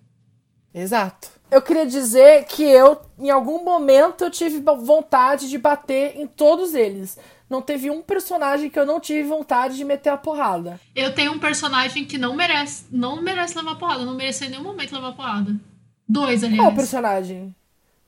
Exato. 0.75 1.29
Eu 1.51 1.63
queria 1.63 1.87
dizer 1.87 2.45
que 2.47 2.63
eu, 2.65 3.01
em 3.19 3.31
algum 3.31 3.63
momento, 3.63 4.25
eu 4.25 4.31
tive 4.31 4.59
vontade 4.61 5.49
de 5.49 5.57
bater 5.57 6.19
em 6.21 6.27
todos 6.27 6.75
eles. 6.75 7.17
Não 7.49 7.63
teve 7.63 7.91
um 7.91 8.03
personagem 8.03 8.69
que 8.69 8.79
eu 8.79 8.85
não 8.87 8.99
tive 8.99 9.23
vontade 9.29 9.77
de 9.77 9.85
meter 9.85 10.09
a 10.11 10.17
porrada. 10.17 10.81
Eu 10.97 11.15
tenho 11.15 11.33
um 11.33 11.39
personagem 11.39 12.05
que 12.05 12.19
não 12.19 12.35
merece, 12.35 12.87
não 12.91 13.23
merece 13.23 13.57
levar 13.57 13.77
porrada, 13.77 14.05
não 14.05 14.15
merece 14.15 14.47
em 14.47 14.49
nenhum 14.51 14.65
momento 14.65 14.93
levar 14.95 15.13
porrada. 15.13 15.55
Dois, 16.09 16.41
Qual 16.41 16.51
aliás. 16.53 16.75
personagem? 16.75 17.55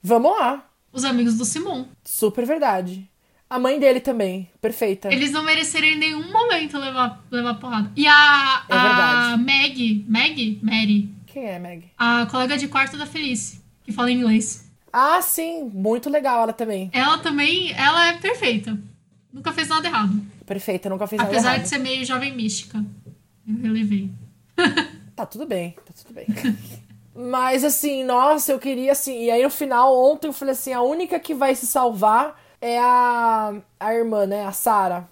Vamos 0.02 0.32
lá. 0.36 0.64
Os 0.92 1.04
amigos 1.04 1.36
do 1.36 1.44
Simon. 1.44 1.84
Super 2.04 2.44
verdade. 2.46 3.08
A 3.48 3.58
mãe 3.60 3.78
dele 3.78 4.00
também. 4.00 4.50
Perfeita. 4.60 5.12
Eles 5.12 5.30
não 5.30 5.44
mereceriam 5.44 5.92
em 5.94 5.98
nenhum 5.98 6.32
momento 6.32 6.76
levar, 6.78 7.22
levar 7.30 7.54
porrada. 7.60 7.92
E 7.94 8.06
a, 8.08 8.64
É 8.68 8.74
a 8.74 8.82
verdade. 8.82 9.42
Meg, 9.44 10.04
Meg? 10.08 10.58
Mary, 10.62 11.14
Quem 11.36 11.44
é, 11.44 11.58
Meg? 11.58 11.90
a 11.98 12.24
colega 12.30 12.56
de 12.56 12.66
quarto 12.66 12.96
da 12.96 13.04
Felice, 13.04 13.60
que 13.84 13.92
fala 13.92 14.10
inglês. 14.10 14.72
Ah, 14.90 15.20
sim. 15.20 15.70
Muito 15.70 16.08
legal 16.08 16.44
ela 16.44 16.52
também. 16.54 16.88
Ela 16.94 17.18
também, 17.18 17.72
ela 17.72 18.06
é 18.06 18.14
perfeita. 18.14 18.74
Nunca 19.30 19.52
fez 19.52 19.68
nada 19.68 19.86
errado. 19.86 20.18
Perfeita, 20.46 20.88
nunca 20.88 21.06
fez 21.06 21.18
nada 21.18 21.30
Apesar 21.30 21.50
errado. 21.50 21.62
de 21.64 21.68
ser 21.68 21.76
meio 21.76 22.06
jovem 22.06 22.34
mística. 22.34 22.82
Eu 23.46 23.60
relevei. 23.60 24.10
Tá 25.14 25.24
tudo 25.26 25.46
bem, 25.46 25.74
tá 25.84 25.92
tudo 25.94 26.14
bem. 26.14 26.26
Mas 27.14 27.64
assim, 27.64 28.02
nossa, 28.04 28.52
eu 28.52 28.58
queria 28.58 28.92
assim. 28.92 29.24
E 29.24 29.30
aí 29.30 29.42
no 29.42 29.50
final, 29.50 29.94
ontem 29.94 30.28
eu 30.28 30.32
falei 30.32 30.52
assim: 30.52 30.72
a 30.74 30.80
única 30.82 31.18
que 31.18 31.34
vai 31.34 31.54
se 31.54 31.66
salvar 31.66 32.38
é 32.60 32.78
a, 32.78 33.54
a 33.80 33.94
irmã, 33.94 34.26
né? 34.26 34.44
A 34.46 34.52
Sarah. 34.52 35.08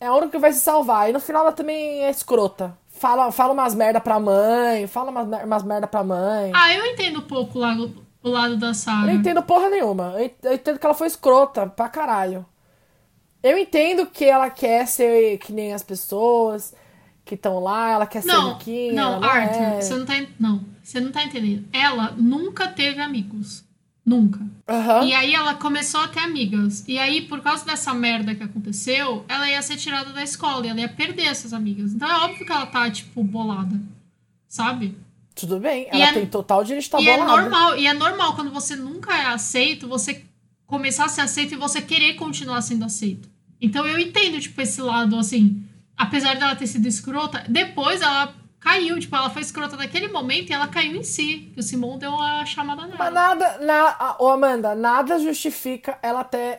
É 0.00 0.06
a 0.06 0.12
única 0.12 0.30
que 0.30 0.38
vai 0.38 0.52
se 0.52 0.60
salvar. 0.60 1.08
E 1.08 1.12
no 1.12 1.20
final 1.20 1.42
ela 1.42 1.52
também 1.52 2.04
é 2.04 2.10
escrota. 2.10 2.76
Fala, 2.96 3.30
fala 3.32 3.52
umas 3.52 3.74
merda 3.74 4.00
pra 4.00 4.18
mãe, 4.20 4.86
fala 4.86 5.10
umas, 5.10 5.42
umas 5.44 5.62
merda 5.62 5.86
pra 5.86 6.04
mãe. 6.04 6.52
Ah, 6.54 6.72
eu 6.72 6.86
entendo 6.86 7.18
um 7.18 7.22
pouco 7.22 7.58
lado, 7.58 7.92
o 8.22 8.28
lado 8.30 8.56
da 8.56 8.68
Eu 8.68 8.74
Sarah. 8.74 9.06
não 9.06 9.12
entendo 9.14 9.42
porra 9.42 9.68
nenhuma. 9.68 10.12
Eu 10.16 10.24
ent- 10.24 10.34
eu 10.44 10.52
entendo 10.54 10.78
que 10.78 10.86
ela 10.86 10.94
foi 10.94 11.06
escrota 11.08 11.66
pra 11.66 11.88
caralho. 11.88 12.46
Eu 13.42 13.58
entendo 13.58 14.06
que 14.06 14.24
ela 14.24 14.48
quer 14.48 14.86
ser 14.86 15.36
que 15.38 15.52
nem 15.52 15.74
as 15.74 15.82
pessoas 15.82 16.72
que 17.24 17.34
estão 17.34 17.58
lá, 17.58 17.90
ela 17.90 18.06
quer 18.06 18.22
ser 18.22 18.28
Não, 18.28 18.52
riquinha. 18.54 18.92
não, 18.94 19.14
ela 19.16 19.26
Arthur, 19.26 19.62
é. 19.62 19.80
você 19.80 19.94
não 19.96 20.06
tá. 20.06 20.14
Não, 20.38 20.60
você 20.82 21.00
não 21.00 21.10
tá 21.12 21.24
entendendo. 21.24 21.66
Ela 21.72 22.14
nunca 22.16 22.68
teve 22.68 23.00
amigos. 23.02 23.63
Nunca. 24.04 24.40
Aham. 24.68 25.04
E 25.04 25.14
aí 25.14 25.34
ela 25.34 25.54
começou 25.54 26.00
a 26.00 26.08
ter 26.08 26.20
amigas. 26.20 26.84
E 26.86 26.98
aí, 26.98 27.22
por 27.22 27.40
causa 27.40 27.64
dessa 27.64 27.94
merda 27.94 28.34
que 28.34 28.42
aconteceu, 28.42 29.24
ela 29.28 29.48
ia 29.48 29.62
ser 29.62 29.76
tirada 29.76 30.12
da 30.12 30.22
escola 30.22 30.66
e 30.66 30.68
ela 30.68 30.80
ia 30.80 30.88
perder 30.88 31.24
essas 31.26 31.52
amigas. 31.54 31.92
Então 31.92 32.08
é 32.10 32.16
óbvio 32.24 32.44
que 32.44 32.52
ela 32.52 32.66
tá, 32.66 32.90
tipo, 32.90 33.22
bolada. 33.24 33.80
Sabe? 34.48 34.96
Tudo 35.34 35.58
bem, 35.58 35.84
E 35.92 36.00
ela 36.00 36.10
é- 36.10 36.12
tem 36.12 36.26
total 36.26 36.62
direito 36.62 36.82
de 36.82 36.86
estar 36.86 37.00
e 37.00 37.08
é 37.08 37.16
bolada. 37.16 37.40
normal, 37.42 37.76
e 37.76 37.86
é 37.86 37.92
normal 37.94 38.34
quando 38.36 38.50
você 38.52 38.76
nunca 38.76 39.12
é 39.16 39.26
aceito, 39.26 39.88
você 39.88 40.22
começar 40.66 41.06
a 41.06 41.08
ser 41.08 41.22
aceito 41.22 41.54
e 41.54 41.56
você 41.56 41.82
querer 41.82 42.14
continuar 42.14 42.60
sendo 42.62 42.84
aceito. 42.84 43.28
Então 43.60 43.84
eu 43.86 43.98
entendo, 43.98 44.38
tipo, 44.40 44.60
esse 44.60 44.80
lado, 44.80 45.18
assim, 45.18 45.62
apesar 45.96 46.36
dela 46.36 46.54
ter 46.54 46.66
sido 46.68 46.86
escrota, 46.86 47.44
depois 47.48 48.00
ela 48.00 48.32
caiu, 48.64 48.98
tipo, 48.98 49.14
ela 49.14 49.28
foi 49.30 49.42
escrota 49.42 49.76
naquele 49.76 50.08
momento 50.08 50.50
e 50.50 50.52
ela 50.52 50.66
caiu 50.66 50.96
em 50.96 51.02
si. 51.04 51.50
Que 51.54 51.60
o 51.60 51.62
Simon 51.62 51.98
deu 51.98 52.10
uma 52.10 52.44
chamada 52.46 52.82
Mas 52.82 52.98
nela. 52.98 53.10
nada, 53.10 53.58
na, 53.58 54.16
ô 54.18 54.28
Amanda, 54.28 54.74
nada 54.74 55.18
justifica 55.18 55.98
ela 56.02 56.24
ter. 56.24 56.58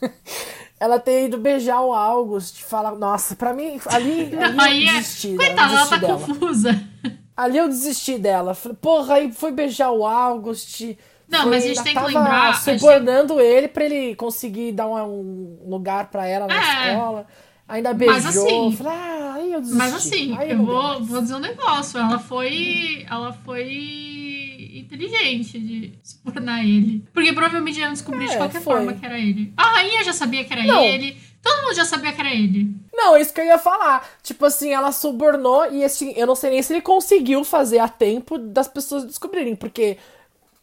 ela 0.78 0.98
ter 0.98 1.26
ido 1.26 1.38
beijar 1.38 1.80
o 1.82 1.92
August 1.92 2.58
e 2.60 2.64
falar, 2.64 2.92
nossa, 2.92 3.34
pra 3.36 3.52
mim, 3.52 3.80
ali, 3.86 4.30
ali 4.38 4.60
Aí 4.60 4.84
eu 4.86 4.90
é. 4.90 4.94
desisti, 4.98 5.28
eu 5.30 5.36
Coitada, 5.36 5.74
ela 5.74 5.86
tá 5.86 5.96
dela. 5.96 6.18
confusa. 6.20 6.88
Ali 7.36 7.58
eu 7.58 7.68
desisti 7.68 8.18
dela. 8.18 8.54
Porra, 8.80 9.14
aí 9.14 9.32
foi 9.32 9.50
beijar 9.52 9.90
o 9.90 10.06
August. 10.06 10.82
Não, 11.28 11.42
foi- 11.42 11.50
mas 11.50 11.64
a 11.64 11.66
gente 11.68 11.82
tem 11.82 11.94
que 11.94 12.02
lembrar, 12.02 12.50
a 12.50 12.54
subornando 12.54 13.40
ele 13.40 13.68
pra 13.68 13.84
ele 13.84 14.14
conseguir 14.16 14.72
dar 14.72 14.86
um, 14.88 15.58
um 15.64 15.70
lugar 15.70 16.10
pra 16.10 16.26
ela 16.26 16.46
na 16.46 16.54
É. 16.54 16.90
escola. 16.92 17.26
Ainda 17.70 17.94
beijou. 17.94 18.14
Mas 18.16 18.26
assim- 18.26 18.72
Falei, 18.72 18.92
ah, 18.92 19.32
aí 19.36 19.52
eu 19.52 19.60
desisti. 19.60 19.78
Mas 19.78 19.94
assim, 19.94 20.32
eu 20.42 20.48
deu 20.48 20.64
vou, 20.66 21.04
vou 21.04 21.22
dizer 21.22 21.34
um 21.34 21.38
negócio. 21.40 21.98
Ela 21.98 22.18
foi. 22.18 23.06
Ela 23.08 23.32
foi 23.44 24.72
inteligente 24.74 25.58
de 25.58 25.92
subornar 26.02 26.64
ele. 26.64 27.04
Porque 27.12 27.32
provavelmente 27.32 27.78
iam 27.80 27.92
descobrir 27.92 28.26
de 28.28 28.34
É, 28.34 28.36
qualquer 28.36 28.60
foi. 28.60 28.74
forma 28.74 28.92
que 28.92 29.04
era 29.04 29.18
ele. 29.18 29.52
A 29.56 29.62
rainha 29.74 30.04
já 30.04 30.12
sabia 30.12 30.44
que 30.44 30.52
era 30.52 30.64
Não. 30.64 30.82
ele. 30.82 31.16
Todo 31.42 31.62
mundo 31.62 31.74
já 31.74 31.84
sabia 31.84 32.12
que 32.12 32.20
era 32.20 32.30
ele. 32.34 32.74
Não, 32.92 33.16
isso 33.16 33.32
que 33.32 33.40
eu 33.40 33.44
ia 33.46 33.56
falar. 33.58 34.06
Tipo 34.22 34.44
assim, 34.44 34.72
ela 34.72 34.92
subornou 34.92 35.72
e 35.72 35.82
assim, 35.84 36.12
eu 36.16 36.26
não 36.26 36.34
sei 36.34 36.50
nem 36.50 36.62
se 36.62 36.72
ele 36.72 36.82
conseguiu 36.82 37.44
fazer 37.44 37.78
a 37.78 37.88
tempo 37.88 38.36
das 38.36 38.68
pessoas 38.68 39.04
descobrirem, 39.04 39.56
porque 39.56 39.96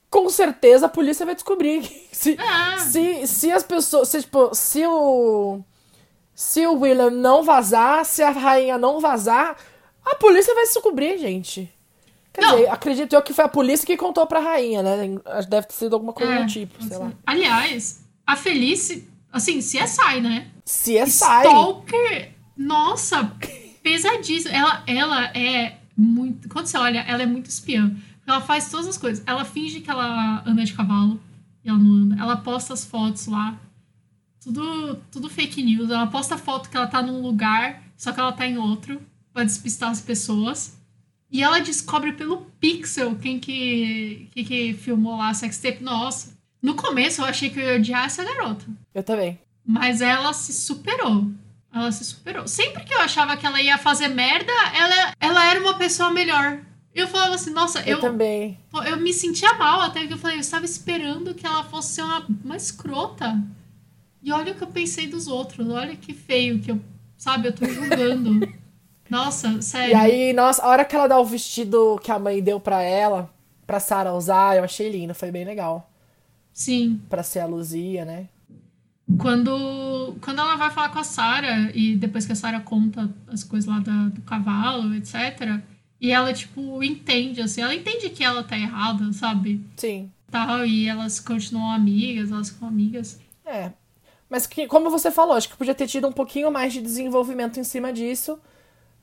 com 0.09 0.29
certeza 0.29 0.85
a 0.85 0.89
polícia 0.89 1.25
vai 1.25 1.33
descobrir. 1.35 1.81
Se, 2.11 2.37
Ah. 2.39 2.77
se, 2.79 3.25
se 3.27 3.51
as 3.51 3.63
pessoas. 3.63 4.07
Se, 4.09 4.21
tipo, 4.21 4.53
se 4.53 4.85
o. 4.85 5.61
Se 6.39 6.67
o 6.67 6.73
William 6.81 7.09
não 7.09 7.41
vazar, 7.41 8.05
se 8.05 8.21
a 8.21 8.29
rainha 8.29 8.77
não 8.77 8.99
vazar, 8.99 9.57
a 10.05 10.13
polícia 10.17 10.53
vai 10.53 10.65
descobrir, 10.65 11.17
gente. 11.17 11.67
Quer 12.31 12.41
Não. 12.41 12.51
dizer, 12.57 12.69
acredito 12.69 13.13
eu 13.13 13.23
que 13.23 13.33
foi 13.33 13.45
a 13.45 13.49
polícia 13.49 13.87
que 13.87 13.97
contou 13.97 14.27
pra 14.27 14.39
rainha, 14.39 14.83
né? 14.83 15.17
Deve 15.49 15.65
ter 15.65 15.73
sido 15.73 15.95
alguma 15.95 16.13
coisa 16.13 16.33
É, 16.33 16.43
do 16.43 16.47
tipo, 16.47 16.83
sei 16.83 16.95
lá. 16.95 17.11
Aliás, 17.25 18.05
a 18.23 18.35
Felice, 18.35 19.09
assim, 19.33 19.57
CSI, 19.57 20.21
né? 20.21 20.51
Se 20.63 20.95
é 20.95 21.07
sai. 21.07 21.47
Stalker, 21.47 22.31
nossa, 22.55 23.31
pesadíssimo. 23.81 24.53
Ela, 24.53 24.83
ela 24.85 25.25
é 25.35 25.77
muito. 25.97 26.47
Quando 26.49 26.67
você 26.67 26.77
olha, 26.77 26.99
ela 26.99 27.23
é 27.23 27.25
muito 27.25 27.47
espiã. 27.47 27.91
Ela 28.27 28.41
faz 28.41 28.69
todas 28.69 28.87
as 28.87 28.97
coisas. 28.99 29.23
Ela 29.25 29.43
finge 29.43 29.79
que 29.81 29.89
ela 29.89 30.43
anda 30.45 30.63
de 30.63 30.73
cavalo 30.73 31.19
e 31.65 31.69
ela 31.69 31.79
não 31.79 31.93
anda. 32.03 32.21
Ela 32.21 32.37
posta 32.37 32.75
as 32.75 32.85
fotos 32.85 33.25
lá. 33.25 33.57
Tudo, 34.47 34.95
tudo 35.11 35.29
fake 35.29 35.61
news. 35.61 35.89
Ela 35.89 36.07
posta 36.07 36.37
foto 36.37 36.69
que 36.69 36.77
ela 36.77 36.87
tá 36.87 37.01
num 37.01 37.21
lugar, 37.21 37.83
só 37.97 38.13
que 38.13 38.19
ela 38.21 38.31
tá 38.31 38.47
em 38.47 38.57
outro, 38.57 39.01
pra 39.33 39.43
despistar 39.43 39.89
as 39.91 39.99
pessoas. 39.99 40.77
E 41.29 41.43
ela 41.43 41.59
descobre 41.59 42.13
pelo 42.13 42.37
pixel 42.57 43.17
quem 43.17 43.39
que, 43.39 44.29
quem 44.31 44.45
que 44.45 44.73
filmou 44.73 45.17
lá 45.17 45.31
a 45.31 45.33
sextape. 45.33 45.83
Nossa. 45.83 46.37
No 46.61 46.75
começo 46.75 47.19
eu 47.21 47.25
achei 47.25 47.49
que 47.49 47.59
eu 47.59 47.63
ia 47.65 47.75
odiar 47.75 48.05
essa 48.05 48.23
garota. 48.23 48.65
Eu 48.95 49.03
também. 49.03 49.37
Mas 49.65 49.99
ela 49.99 50.31
se 50.31 50.53
superou. 50.53 51.29
Ela 51.73 51.91
se 51.91 52.05
superou. 52.05 52.47
Sempre 52.47 52.85
que 52.85 52.93
eu 52.93 53.01
achava 53.01 53.35
que 53.35 53.45
ela 53.45 53.61
ia 53.61 53.77
fazer 53.77 54.07
merda, 54.07 54.53
ela, 54.73 55.13
ela 55.19 55.45
era 55.45 55.59
uma 55.59 55.77
pessoa 55.77 56.09
melhor. 56.09 56.61
Eu 56.95 57.09
falava 57.09 57.35
assim, 57.35 57.51
nossa, 57.51 57.81
Eu, 57.81 57.97
eu, 57.97 57.99
também. 57.99 58.57
eu 58.85 58.95
me 58.95 59.11
sentia 59.11 59.53
mal 59.55 59.81
até 59.81 60.07
que 60.07 60.13
eu 60.13 60.17
falei, 60.17 60.37
eu 60.37 60.41
estava 60.41 60.63
esperando 60.63 61.35
que 61.35 61.45
ela 61.45 61.65
fosse 61.65 61.95
ser 61.95 62.03
uma, 62.03 62.25
uma 62.45 62.55
escrota. 62.55 63.37
E 64.21 64.31
olha 64.31 64.51
o 64.51 64.55
que 64.55 64.63
eu 64.63 64.67
pensei 64.67 65.07
dos 65.07 65.27
outros. 65.27 65.67
Olha 65.69 65.95
que 65.95 66.13
feio 66.13 66.59
que 66.59 66.71
eu, 66.71 66.79
sabe, 67.17 67.47
eu 67.49 67.53
tô 67.53 67.65
julgando. 67.65 68.47
nossa, 69.09 69.61
sério. 69.61 69.91
E 69.91 69.95
aí, 69.95 70.33
nossa, 70.33 70.61
a 70.63 70.67
hora 70.67 70.85
que 70.85 70.95
ela 70.95 71.07
dá 71.07 71.19
o 71.19 71.25
vestido 71.25 71.99
que 72.03 72.11
a 72.11 72.19
mãe 72.19 72.41
deu 72.41 72.59
pra 72.59 72.81
ela, 72.81 73.31
pra 73.65 73.79
Sarah 73.79 74.13
usar, 74.13 74.57
eu 74.57 74.63
achei 74.63 74.89
lindo, 74.91 75.13
foi 75.13 75.31
bem 75.31 75.45
legal. 75.45 75.89
Sim. 76.53 76.99
Pra 77.09 77.21
ser 77.23 77.39
a 77.39 77.45
Luzia, 77.45 78.03
né? 78.03 78.27
Quando, 79.17 80.15
quando 80.21 80.39
ela 80.41 80.57
vai 80.57 80.69
falar 80.69 80.89
com 80.89 80.99
a 80.99 81.03
Sarah, 81.03 81.71
e 81.73 81.95
depois 81.95 82.25
que 82.25 82.33
a 82.33 82.35
Sarah 82.35 82.59
conta 82.59 83.09
as 83.27 83.43
coisas 83.43 83.69
lá 83.69 83.79
da- 83.79 84.09
do 84.09 84.21
cavalo, 84.21 84.93
etc. 84.95 85.61
E 86.01 86.11
ela, 86.11 86.33
tipo, 86.33 86.83
entende, 86.83 87.41
assim, 87.41 87.61
ela 87.61 87.73
entende 87.73 88.09
que 88.09 88.23
ela 88.23 88.43
tá 88.43 88.57
errada, 88.57 89.11
sabe? 89.13 89.61
Sim. 89.77 90.11
Tal, 90.29 90.65
e 90.65 90.87
elas 90.89 91.21
continuam 91.21 91.71
amigas, 91.71 92.31
elas 92.31 92.49
ficam 92.49 92.67
amigas. 92.67 93.17
É. 93.45 93.71
Mas 94.29 94.45
que, 94.45 94.67
como 94.67 94.89
você 94.89 95.09
falou, 95.09 95.35
acho 95.35 95.49
que 95.49 95.57
podia 95.57 95.75
ter 95.75 95.87
tido 95.87 96.07
um 96.07 96.11
pouquinho 96.11 96.51
mais 96.51 96.73
de 96.73 96.81
desenvolvimento 96.81 97.59
em 97.59 97.63
cima 97.63 97.93
disso. 97.93 98.39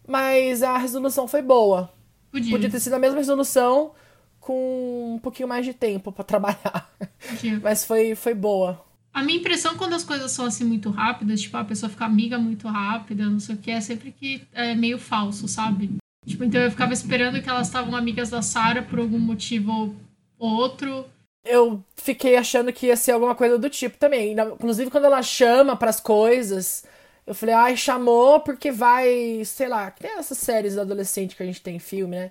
Mas 0.06 0.62
a 0.62 0.76
resolução 0.76 1.26
foi 1.26 1.40
boa. 1.40 1.92
Podia. 2.30 2.50
Podia 2.50 2.70
ter 2.70 2.80
sido 2.80 2.94
a 2.94 2.98
mesma 2.98 3.18
resolução 3.18 3.92
com 4.38 5.14
um 5.14 5.18
pouquinho 5.18 5.48
mais 5.48 5.64
de 5.64 5.72
tempo 5.72 6.12
pra 6.12 6.22
trabalhar. 6.24 6.90
podia. 7.28 7.58
Mas 7.62 7.84
foi, 7.84 8.14
foi 8.14 8.34
boa. 8.34 8.84
A 9.14 9.22
minha 9.22 9.38
impressão 9.38 9.76
quando 9.76 9.94
as 9.94 10.02
coisas 10.02 10.32
são 10.32 10.44
assim 10.44 10.64
muito 10.64 10.90
rápidas, 10.90 11.40
tipo, 11.40 11.56
a 11.56 11.64
pessoa 11.64 11.88
fica 11.88 12.04
amiga 12.04 12.36
muito 12.36 12.66
rápida, 12.66 13.24
não 13.30 13.38
sei 13.38 13.54
o 13.54 13.58
que, 13.58 13.70
é 13.70 13.80
sempre 13.80 14.10
que 14.10 14.42
é 14.52 14.74
meio 14.74 14.98
falso, 14.98 15.46
sabe? 15.46 15.96
Tipo, 16.26 16.42
então 16.42 16.60
eu 16.60 16.70
ficava 16.70 16.92
esperando 16.92 17.40
que 17.40 17.48
elas 17.48 17.68
estavam 17.68 17.94
amigas 17.94 18.30
da 18.30 18.42
Sarah 18.42 18.82
por 18.82 18.98
algum 18.98 19.18
motivo 19.18 19.94
ou 20.36 20.50
outro. 20.50 21.06
Eu 21.44 21.84
fiquei 21.96 22.36
achando 22.36 22.72
que 22.72 22.86
ia 22.86 22.96
ser 22.96 23.12
alguma 23.12 23.34
coisa 23.34 23.58
do 23.58 23.68
tipo 23.68 23.98
também. 23.98 24.32
Inclusive, 24.32 24.90
quando 24.90 25.04
ela 25.04 25.22
chama 25.22 25.76
pras 25.76 26.00
coisas, 26.00 26.84
eu 27.26 27.34
falei, 27.34 27.54
ai, 27.54 27.76
chamou 27.76 28.40
porque 28.40 28.72
vai, 28.72 29.42
sei 29.44 29.68
lá, 29.68 29.90
que 29.90 30.02
nem 30.02 30.18
essas 30.18 30.38
séries 30.38 30.78
adolescente 30.78 31.36
que 31.36 31.42
a 31.42 31.46
gente 31.46 31.60
tem 31.60 31.76
em 31.76 31.80
filme, 31.80 32.16
né? 32.16 32.30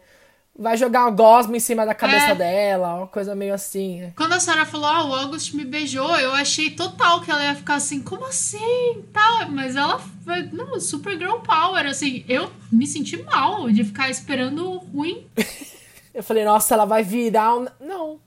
Vai 0.55 0.77
jogar 0.77 1.01
uma 1.05 1.09
gosma 1.11 1.57
em 1.57 1.59
cima 1.59 1.83
da 1.83 1.95
cabeça 1.95 2.27
É. 2.27 2.35
dela, 2.35 2.93
uma 2.95 3.07
coisa 3.07 3.33
meio 3.35 3.55
assim, 3.55 4.01
né? 4.01 4.13
Quando 4.15 4.33
a 4.33 4.39
Sarah 4.39 4.65
falou, 4.67 4.85
ah, 4.87 5.03
o 5.05 5.13
August 5.15 5.53
me 5.55 5.65
beijou, 5.65 6.15
eu 6.19 6.31
achei 6.31 6.69
total 6.69 7.21
que 7.21 7.31
ela 7.31 7.43
ia 7.43 7.55
ficar 7.55 7.73
assim, 7.75 8.03
como 8.03 8.25
assim? 8.25 9.03
Tá, 9.11 9.47
mas 9.49 9.75
ela 9.75 9.97
foi, 10.23 10.43
não, 10.51 10.79
super 10.79 11.17
girl 11.17 11.37
power, 11.39 11.87
assim, 11.87 12.23
eu 12.29 12.51
me 12.71 12.85
senti 12.85 13.17
mal 13.23 13.67
de 13.71 13.83
ficar 13.83 14.11
esperando 14.11 14.71
o 14.71 14.77
ruim. 14.77 15.25
Eu 16.13 16.21
falei, 16.21 16.45
nossa, 16.45 16.75
ela 16.75 16.85
vai 16.85 17.01
virar 17.01 17.55
um. 17.55 17.65
Não, 17.79 18.19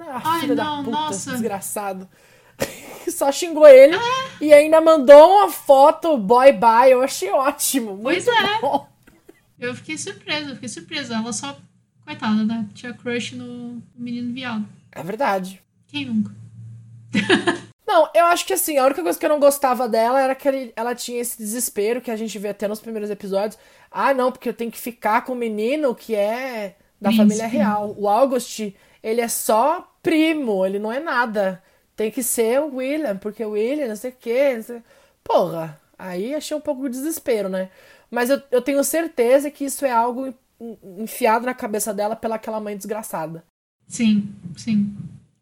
Ah, 0.00 0.20
Ai, 0.24 0.40
filho 0.40 0.54
não, 0.56 0.78
da 0.78 0.84
puta, 0.84 0.90
nossa. 0.90 1.30
desgraçado. 1.32 2.08
Só 3.08 3.30
xingou 3.32 3.66
ele 3.66 3.96
e 4.40 4.52
ainda 4.52 4.80
mandou 4.80 5.38
uma 5.38 5.50
foto 5.50 6.16
boy 6.16 6.52
bye. 6.52 6.90
Eu 6.92 7.02
achei 7.02 7.30
ótimo. 7.30 7.98
Pois 8.02 8.26
é. 8.26 8.60
bom. 8.60 8.88
Eu 9.58 9.74
fiquei 9.74 9.96
surpresa, 9.98 10.50
eu 10.50 10.54
fiquei 10.54 10.68
surpresa. 10.68 11.14
Ela 11.14 11.32
só, 11.32 11.56
coitada, 12.04 12.42
né? 12.44 12.66
Tinha 12.74 12.92
crush 12.92 13.32
no 13.36 13.82
menino 13.96 14.32
viado. 14.32 14.66
É 14.90 15.02
verdade. 15.02 15.62
Quem 15.88 16.06
nunca? 16.06 16.32
Não, 17.86 18.08
eu 18.14 18.24
acho 18.26 18.46
que 18.46 18.54
assim, 18.54 18.78
a 18.78 18.86
única 18.86 19.02
coisa 19.02 19.18
que 19.18 19.26
eu 19.26 19.28
não 19.28 19.38
gostava 19.40 19.86
dela 19.86 20.18
era 20.18 20.34
que 20.34 20.48
ele- 20.48 20.72
ela 20.74 20.94
tinha 20.94 21.20
esse 21.20 21.36
desespero 21.36 22.00
que 22.00 22.10
a 22.10 22.16
gente 22.16 22.38
vê 22.38 22.48
até 22.48 22.66
nos 22.66 22.80
primeiros 22.80 23.10
episódios. 23.10 23.58
Ah, 23.90 24.14
não, 24.14 24.32
porque 24.32 24.48
eu 24.48 24.54
tenho 24.54 24.70
que 24.70 24.78
ficar 24.78 25.22
com 25.26 25.32
o 25.32 25.36
menino 25.36 25.94
que 25.94 26.14
é 26.14 26.76
da 26.98 27.10
Príncipe. 27.10 27.16
família 27.28 27.46
real. 27.46 27.94
O 27.98 28.08
August, 28.08 28.72
ele 29.02 29.20
é 29.20 29.28
só 29.28 29.92
primo, 30.02 30.64
ele 30.64 30.78
não 30.78 30.92
é 30.92 31.00
nada. 31.00 31.62
Tem 31.96 32.10
que 32.10 32.22
ser 32.22 32.60
o 32.60 32.76
William, 32.76 33.16
porque 33.16 33.44
o 33.44 33.50
William, 33.50 33.88
não 33.88 33.96
sei 33.96 34.10
o 34.10 34.16
quê. 34.18 34.54
Não 34.56 34.62
sei... 34.62 34.82
Porra, 35.22 35.80
aí 35.98 36.34
achei 36.34 36.56
um 36.56 36.60
pouco 36.60 36.82
de 36.88 36.96
desespero, 36.96 37.48
né? 37.48 37.68
Mas 38.10 38.30
eu, 38.30 38.42
eu 38.50 38.60
tenho 38.62 38.82
certeza 38.84 39.50
que 39.50 39.64
isso 39.64 39.84
é 39.84 39.90
algo 39.90 40.26
en- 40.26 40.34
en- 40.60 40.78
enfiado 41.02 41.46
na 41.46 41.54
cabeça 41.54 41.92
dela 41.94 42.16
pela 42.16 42.36
aquela 42.36 42.60
mãe 42.60 42.76
desgraçada. 42.76 43.44
Sim, 43.86 44.32
sim. 44.56 44.94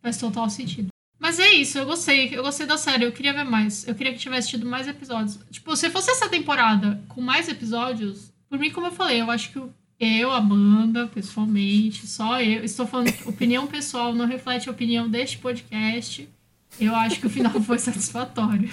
Faz 0.02 0.16
total 0.18 0.48
sentido. 0.50 0.88
Mas 1.18 1.38
é 1.38 1.48
isso, 1.52 1.78
eu 1.78 1.84
gostei. 1.86 2.34
Eu 2.36 2.42
gostei 2.42 2.66
da 2.66 2.76
série, 2.78 3.04
eu 3.04 3.12
queria 3.12 3.32
ver 3.32 3.44
mais. 3.44 3.86
Eu 3.86 3.94
queria 3.94 4.12
que 4.12 4.18
tivesse 4.18 4.48
tido 4.48 4.66
mais 4.66 4.88
episódios. 4.88 5.38
Tipo, 5.50 5.76
se 5.76 5.90
fosse 5.90 6.10
essa 6.10 6.28
temporada 6.28 7.00
com 7.08 7.20
mais 7.20 7.48
episódios, 7.48 8.32
por 8.48 8.58
mim, 8.58 8.70
como 8.70 8.86
eu 8.86 8.92
falei, 8.92 9.20
eu 9.20 9.30
acho 9.30 9.50
que 9.52 9.58
o- 9.58 9.72
eu, 10.00 10.30
Amanda, 10.30 11.06
pessoalmente, 11.08 12.06
só 12.06 12.40
eu, 12.40 12.64
estou 12.64 12.86
falando 12.86 13.12
que 13.12 13.22
opinião 13.28 13.66
pessoal, 13.66 14.14
não 14.14 14.26
reflete 14.26 14.68
a 14.68 14.72
opinião 14.72 15.08
deste 15.08 15.36
podcast. 15.36 16.26
Eu 16.80 16.94
acho 16.94 17.20
que 17.20 17.26
o 17.26 17.30
final 17.30 17.52
foi 17.60 17.76
satisfatório. 17.78 18.70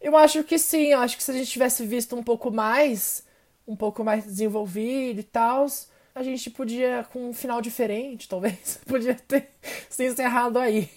Eu 0.00 0.16
acho 0.16 0.42
que 0.42 0.58
sim, 0.58 0.88
eu 0.88 0.98
acho 0.98 1.16
que 1.16 1.22
se 1.22 1.30
a 1.30 1.34
gente 1.34 1.50
tivesse 1.50 1.86
visto 1.86 2.16
um 2.16 2.22
pouco 2.22 2.50
mais, 2.50 3.24
um 3.66 3.76
pouco 3.76 4.02
mais 4.02 4.24
desenvolvido 4.24 5.20
e 5.20 5.22
tal, 5.22 5.66
a 6.14 6.22
gente 6.22 6.50
podia, 6.50 7.06
com 7.12 7.30
um 7.30 7.32
final 7.32 7.62
diferente, 7.62 8.26
talvez, 8.28 8.80
podia 8.86 9.14
ter 9.14 9.50
se 9.88 10.04
encerrado 10.04 10.58
aí. 10.58 10.90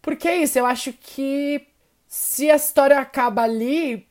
Porque 0.00 0.28
é 0.28 0.42
isso, 0.42 0.58
eu 0.58 0.64
acho 0.64 0.94
que 0.94 1.66
se 2.06 2.50
a 2.50 2.56
história 2.56 2.98
acaba 2.98 3.42
ali, 3.42 4.06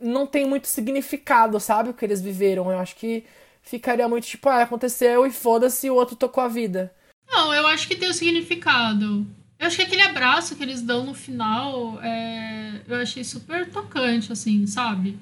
não 0.00 0.26
tem 0.26 0.46
muito 0.46 0.66
significado, 0.66 1.60
sabe, 1.60 1.90
o 1.90 1.94
que 1.94 2.04
eles 2.04 2.20
viveram. 2.20 2.70
Eu 2.70 2.78
acho 2.78 2.96
que 2.96 3.24
ficaria 3.64 4.08
muito 4.08 4.26
tipo, 4.26 4.48
ah, 4.48 4.62
aconteceu 4.62 5.26
e 5.26 5.32
foda-se, 5.32 5.90
o 5.90 5.94
outro 5.94 6.14
tocou 6.14 6.44
a 6.44 6.48
vida. 6.48 6.94
Não, 7.26 7.52
eu 7.52 7.66
acho 7.66 7.88
que 7.88 7.96
tem 7.96 8.08
o 8.08 8.14
significado. 8.14 9.26
Eu 9.58 9.66
acho 9.66 9.76
que 9.76 9.82
aquele 9.82 10.02
abraço 10.02 10.54
que 10.54 10.62
eles 10.62 10.82
dão 10.82 11.04
no 11.04 11.14
final, 11.14 11.98
é, 12.02 12.82
eu 12.86 12.96
achei 12.96 13.24
super 13.24 13.68
tocante, 13.70 14.30
assim, 14.30 14.66
sabe? 14.66 15.18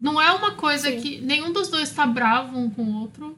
Não 0.00 0.20
é 0.20 0.30
uma 0.32 0.52
coisa 0.52 0.88
Sim. 0.90 1.00
que 1.00 1.20
nenhum 1.20 1.52
dos 1.52 1.68
dois 1.68 1.90
tá 1.90 2.06
bravo 2.06 2.56
um 2.56 2.70
com 2.70 2.84
o 2.84 3.00
outro, 3.00 3.36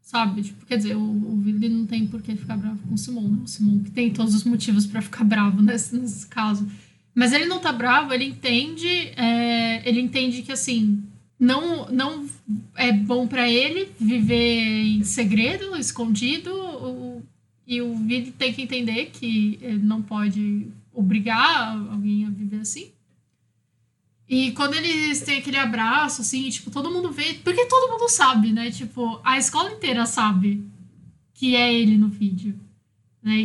sabe? 0.00 0.42
Tipo, 0.42 0.66
quer 0.66 0.78
dizer, 0.78 0.96
o, 0.96 1.00
o 1.00 1.36
Billy 1.36 1.68
não 1.68 1.86
tem 1.86 2.06
por 2.06 2.20
que 2.20 2.34
ficar 2.34 2.56
bravo 2.56 2.80
com 2.88 2.94
o 2.94 2.98
Simon, 2.98 3.28
né? 3.28 3.38
O 3.44 3.46
Simon 3.46 3.84
que 3.84 3.90
tem 3.92 4.12
todos 4.12 4.34
os 4.34 4.42
motivos 4.42 4.84
pra 4.84 5.00
ficar 5.00 5.22
bravo 5.22 5.62
nesse, 5.62 5.96
nesse 5.96 6.26
caso. 6.26 6.68
Mas 7.14 7.32
ele 7.32 7.46
não 7.46 7.60
tá 7.60 7.72
bravo, 7.72 8.12
ele 8.12 8.24
entende, 8.24 8.88
é, 8.88 9.88
ele 9.88 10.00
entende 10.00 10.42
que, 10.42 10.52
assim, 10.52 11.02
não, 11.38 11.86
não 11.90 12.26
é 12.74 12.92
bom 12.92 13.26
pra 13.26 13.48
ele 13.48 13.90
viver 13.98 14.62
em 14.62 15.04
segredo, 15.04 15.76
escondido, 15.76 17.22
e 17.66 17.82
o 17.82 17.94
Billy 17.96 18.30
tem 18.30 18.52
que 18.52 18.62
entender 18.62 19.06
que 19.06 19.58
ele 19.60 19.82
não 19.82 20.00
pode 20.00 20.68
obrigar 20.92 21.76
alguém 21.90 22.24
a 22.24 22.30
viver 22.30 22.60
assim. 22.60 22.90
E 24.28 24.50
quando 24.52 24.74
eles 24.74 25.20
têm 25.20 25.38
aquele 25.38 25.56
abraço, 25.56 26.22
assim, 26.22 26.48
tipo, 26.48 26.70
todo 26.70 26.90
mundo 26.90 27.12
vê. 27.12 27.34
Porque 27.44 27.66
todo 27.66 27.92
mundo 27.92 28.08
sabe, 28.08 28.52
né? 28.52 28.70
Tipo, 28.70 29.20
a 29.22 29.38
escola 29.38 29.70
inteira 29.70 30.04
sabe 30.04 30.64
que 31.32 31.54
é 31.54 31.72
ele 31.72 31.96
no 31.96 32.08
vídeo. 32.08 32.58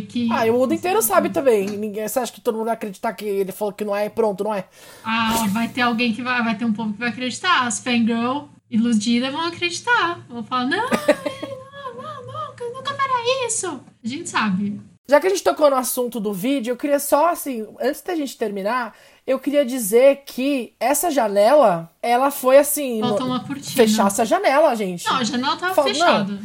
Que, 0.08 0.30
ah, 0.32 0.46
e 0.46 0.52
o 0.52 0.54
mundo 0.54 0.76
inteiro 0.76 1.02
sabe 1.02 1.32
também. 1.32 1.66
Ninguém, 1.66 2.08
você 2.08 2.20
acha 2.20 2.32
que 2.32 2.40
todo 2.40 2.54
mundo 2.54 2.66
vai 2.66 2.76
acreditar 2.76 3.14
que 3.14 3.26
ele 3.26 3.52
falou 3.52 3.74
que 3.74 3.84
não 3.84 3.96
é 3.96 4.10
pronto, 4.10 4.44
não 4.44 4.54
é? 4.54 4.66
Ah, 5.04 5.48
vai 5.50 5.70
ter 5.70 5.82
alguém 5.82 6.14
que 6.14 6.22
vai, 6.22 6.44
vai 6.44 6.56
ter 6.56 6.66
um 6.66 6.74
povo 6.74 6.94
que 6.94 7.00
vai 7.00 7.10
acreditar. 7.10 7.66
As 7.66 7.80
fangirl 7.80 8.44
iludidas 8.70 9.32
vão 9.32 9.48
acreditar. 9.48 10.20
Vão 10.30 10.44
falar, 10.44 10.66
não, 10.66 10.78
não, 10.88 11.96
não, 11.96 12.50
nunca, 12.50 12.64
nunca 12.66 12.94
fará 12.94 13.48
isso. 13.48 13.82
A 14.04 14.08
gente 14.08 14.30
sabe. 14.30 14.80
Já 15.10 15.20
que 15.20 15.26
a 15.26 15.30
gente 15.32 15.44
tocou 15.44 15.68
no 15.70 15.76
assunto 15.76 16.20
do 16.20 16.32
vídeo, 16.32 16.72
eu 16.72 16.78
queria 16.78 17.00
só, 17.00 17.30
assim, 17.30 17.68
antes 17.82 18.02
da 18.02 18.16
gente 18.16 18.38
terminar, 18.38 18.96
eu 19.26 19.40
queria 19.40 19.66
dizer 19.66 20.24
que 20.28 20.74
essa 20.80 21.10
janela, 21.10 21.92
ela 22.04 22.30
foi 22.30 22.60
assim. 22.60 23.02
Faltou 23.02 23.26
uma 23.26 23.40
cortina. 23.40 23.76
Fechasse 23.76 24.22
a 24.22 24.26
janela, 24.26 24.76
gente. 24.76 25.06
Não, 25.08 25.18
a 25.18 25.24
janela 25.24 25.58
tava 25.58 25.74
Fal... 25.74 25.86
fechada. 25.86 26.40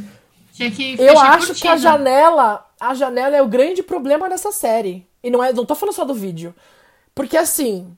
Tinha 0.52 0.70
que 0.70 0.96
eu 0.98 1.18
acho 1.18 1.54
que 1.54 1.68
a 1.68 1.76
janela, 1.76 2.65
a 2.80 2.94
janela 2.94 3.36
é 3.36 3.42
o 3.42 3.48
grande 3.48 3.82
problema 3.82 4.28
dessa 4.28 4.52
série. 4.52 5.06
E 5.22 5.30
não 5.30 5.42
é, 5.42 5.52
não 5.52 5.66
tô 5.66 5.74
falando 5.74 5.94
só 5.94 6.04
do 6.04 6.14
vídeo. 6.14 6.54
Porque 7.14 7.36
assim, 7.36 7.96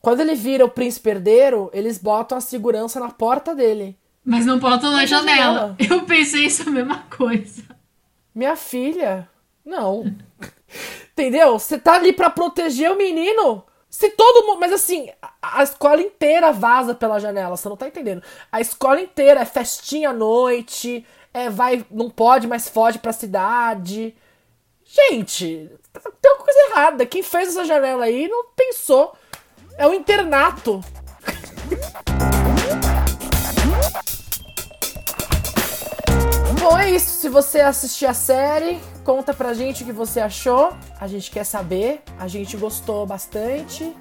quando 0.00 0.20
ele 0.20 0.34
vira 0.34 0.64
o 0.64 0.70
príncipe 0.70 1.10
herdeiro, 1.10 1.70
eles 1.72 1.98
botam 1.98 2.36
a 2.36 2.40
segurança 2.40 3.00
na 3.00 3.10
porta 3.10 3.54
dele. 3.54 3.96
Mas 4.24 4.44
não 4.44 4.58
botam 4.58 4.90
na 4.90 5.06
janela. 5.06 5.76
janela. 5.76 5.76
Eu 5.78 6.04
pensei 6.04 6.46
isso 6.46 6.68
a 6.68 6.72
mesma 6.72 7.04
coisa. 7.16 7.62
Minha 8.34 8.56
filha, 8.56 9.28
não. 9.64 10.04
Entendeu? 11.12 11.58
Você 11.58 11.78
tá 11.78 11.94
ali 11.94 12.12
para 12.12 12.30
proteger 12.30 12.90
o 12.90 12.96
menino. 12.96 13.64
Se 13.88 14.10
todo 14.10 14.44
mundo. 14.46 14.58
Mas 14.58 14.72
assim, 14.72 15.08
a, 15.22 15.60
a, 15.60 15.62
escola 15.62 16.02
inteira 16.02 16.52
vaza 16.52 16.94
pela 16.94 17.20
janela, 17.20 17.56
você 17.56 17.68
não 17.68 17.76
tá 17.76 17.86
entendendo. 17.86 18.22
A 18.50 18.60
escola 18.60 19.00
inteira 19.00 19.40
é 19.40 19.44
festinha 19.44 20.10
à 20.10 20.12
noite, 20.12 21.06
é, 21.34 21.50
vai, 21.50 21.84
não 21.90 22.08
pode, 22.08 22.46
mas 22.46 22.68
foge 22.68 23.00
pra 23.00 23.12
cidade. 23.12 24.14
Gente, 24.84 25.68
tem 26.22 26.32
uma 26.32 26.44
coisa 26.44 26.58
errada. 26.70 27.04
Quem 27.04 27.24
fez 27.24 27.48
essa 27.48 27.64
janela 27.64 28.04
aí 28.04 28.28
não 28.28 28.46
pensou. 28.54 29.16
É 29.76 29.84
um 29.84 29.92
internato. 29.92 30.80
Bom, 36.60 36.78
é 36.78 36.92
isso. 36.92 37.20
Se 37.20 37.28
você 37.28 37.60
assistir 37.60 38.06
a 38.06 38.14
série, 38.14 38.80
conta 39.04 39.34
pra 39.34 39.52
gente 39.52 39.82
o 39.82 39.86
que 39.86 39.92
você 39.92 40.20
achou. 40.20 40.72
A 41.00 41.08
gente 41.08 41.32
quer 41.32 41.44
saber. 41.44 42.00
A 42.16 42.28
gente 42.28 42.56
gostou 42.56 43.04
bastante. 43.04 43.92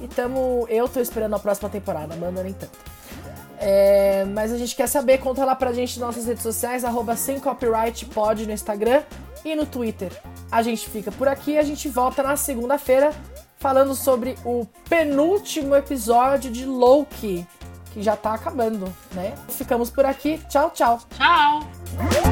E 0.00 0.08
tamo. 0.08 0.66
Eu 0.70 0.88
tô 0.88 1.00
esperando 1.00 1.34
a 1.36 1.38
próxima 1.38 1.68
temporada, 1.68 2.16
manda 2.16 2.42
nem 2.42 2.54
tanto. 2.54 2.97
É, 3.60 4.24
mas 4.24 4.52
a 4.52 4.56
gente 4.56 4.74
quer 4.76 4.86
saber, 4.86 5.18
conta 5.18 5.44
lá 5.44 5.54
pra 5.54 5.72
gente 5.72 5.98
nas 5.98 6.08
nossas 6.08 6.26
redes 6.26 6.42
sociais, 6.42 6.84
arroba 6.84 7.16
sem 7.16 7.40
copyright 7.40 8.08
no 8.46 8.52
Instagram 8.52 9.02
e 9.44 9.54
no 9.54 9.66
Twitter. 9.66 10.12
A 10.50 10.62
gente 10.62 10.88
fica 10.88 11.10
por 11.10 11.28
aqui 11.28 11.58
a 11.58 11.62
gente 11.62 11.88
volta 11.88 12.22
na 12.22 12.36
segunda-feira 12.36 13.12
falando 13.58 13.94
sobre 13.94 14.36
o 14.44 14.66
penúltimo 14.88 15.74
episódio 15.74 16.50
de 16.50 16.64
Loki, 16.64 17.46
que 17.92 18.02
já 18.02 18.16
tá 18.16 18.34
acabando, 18.34 18.92
né? 19.12 19.34
Ficamos 19.48 19.90
por 19.90 20.04
aqui. 20.04 20.38
Tchau, 20.48 20.70
tchau. 20.70 21.00
Tchau. 21.16 22.27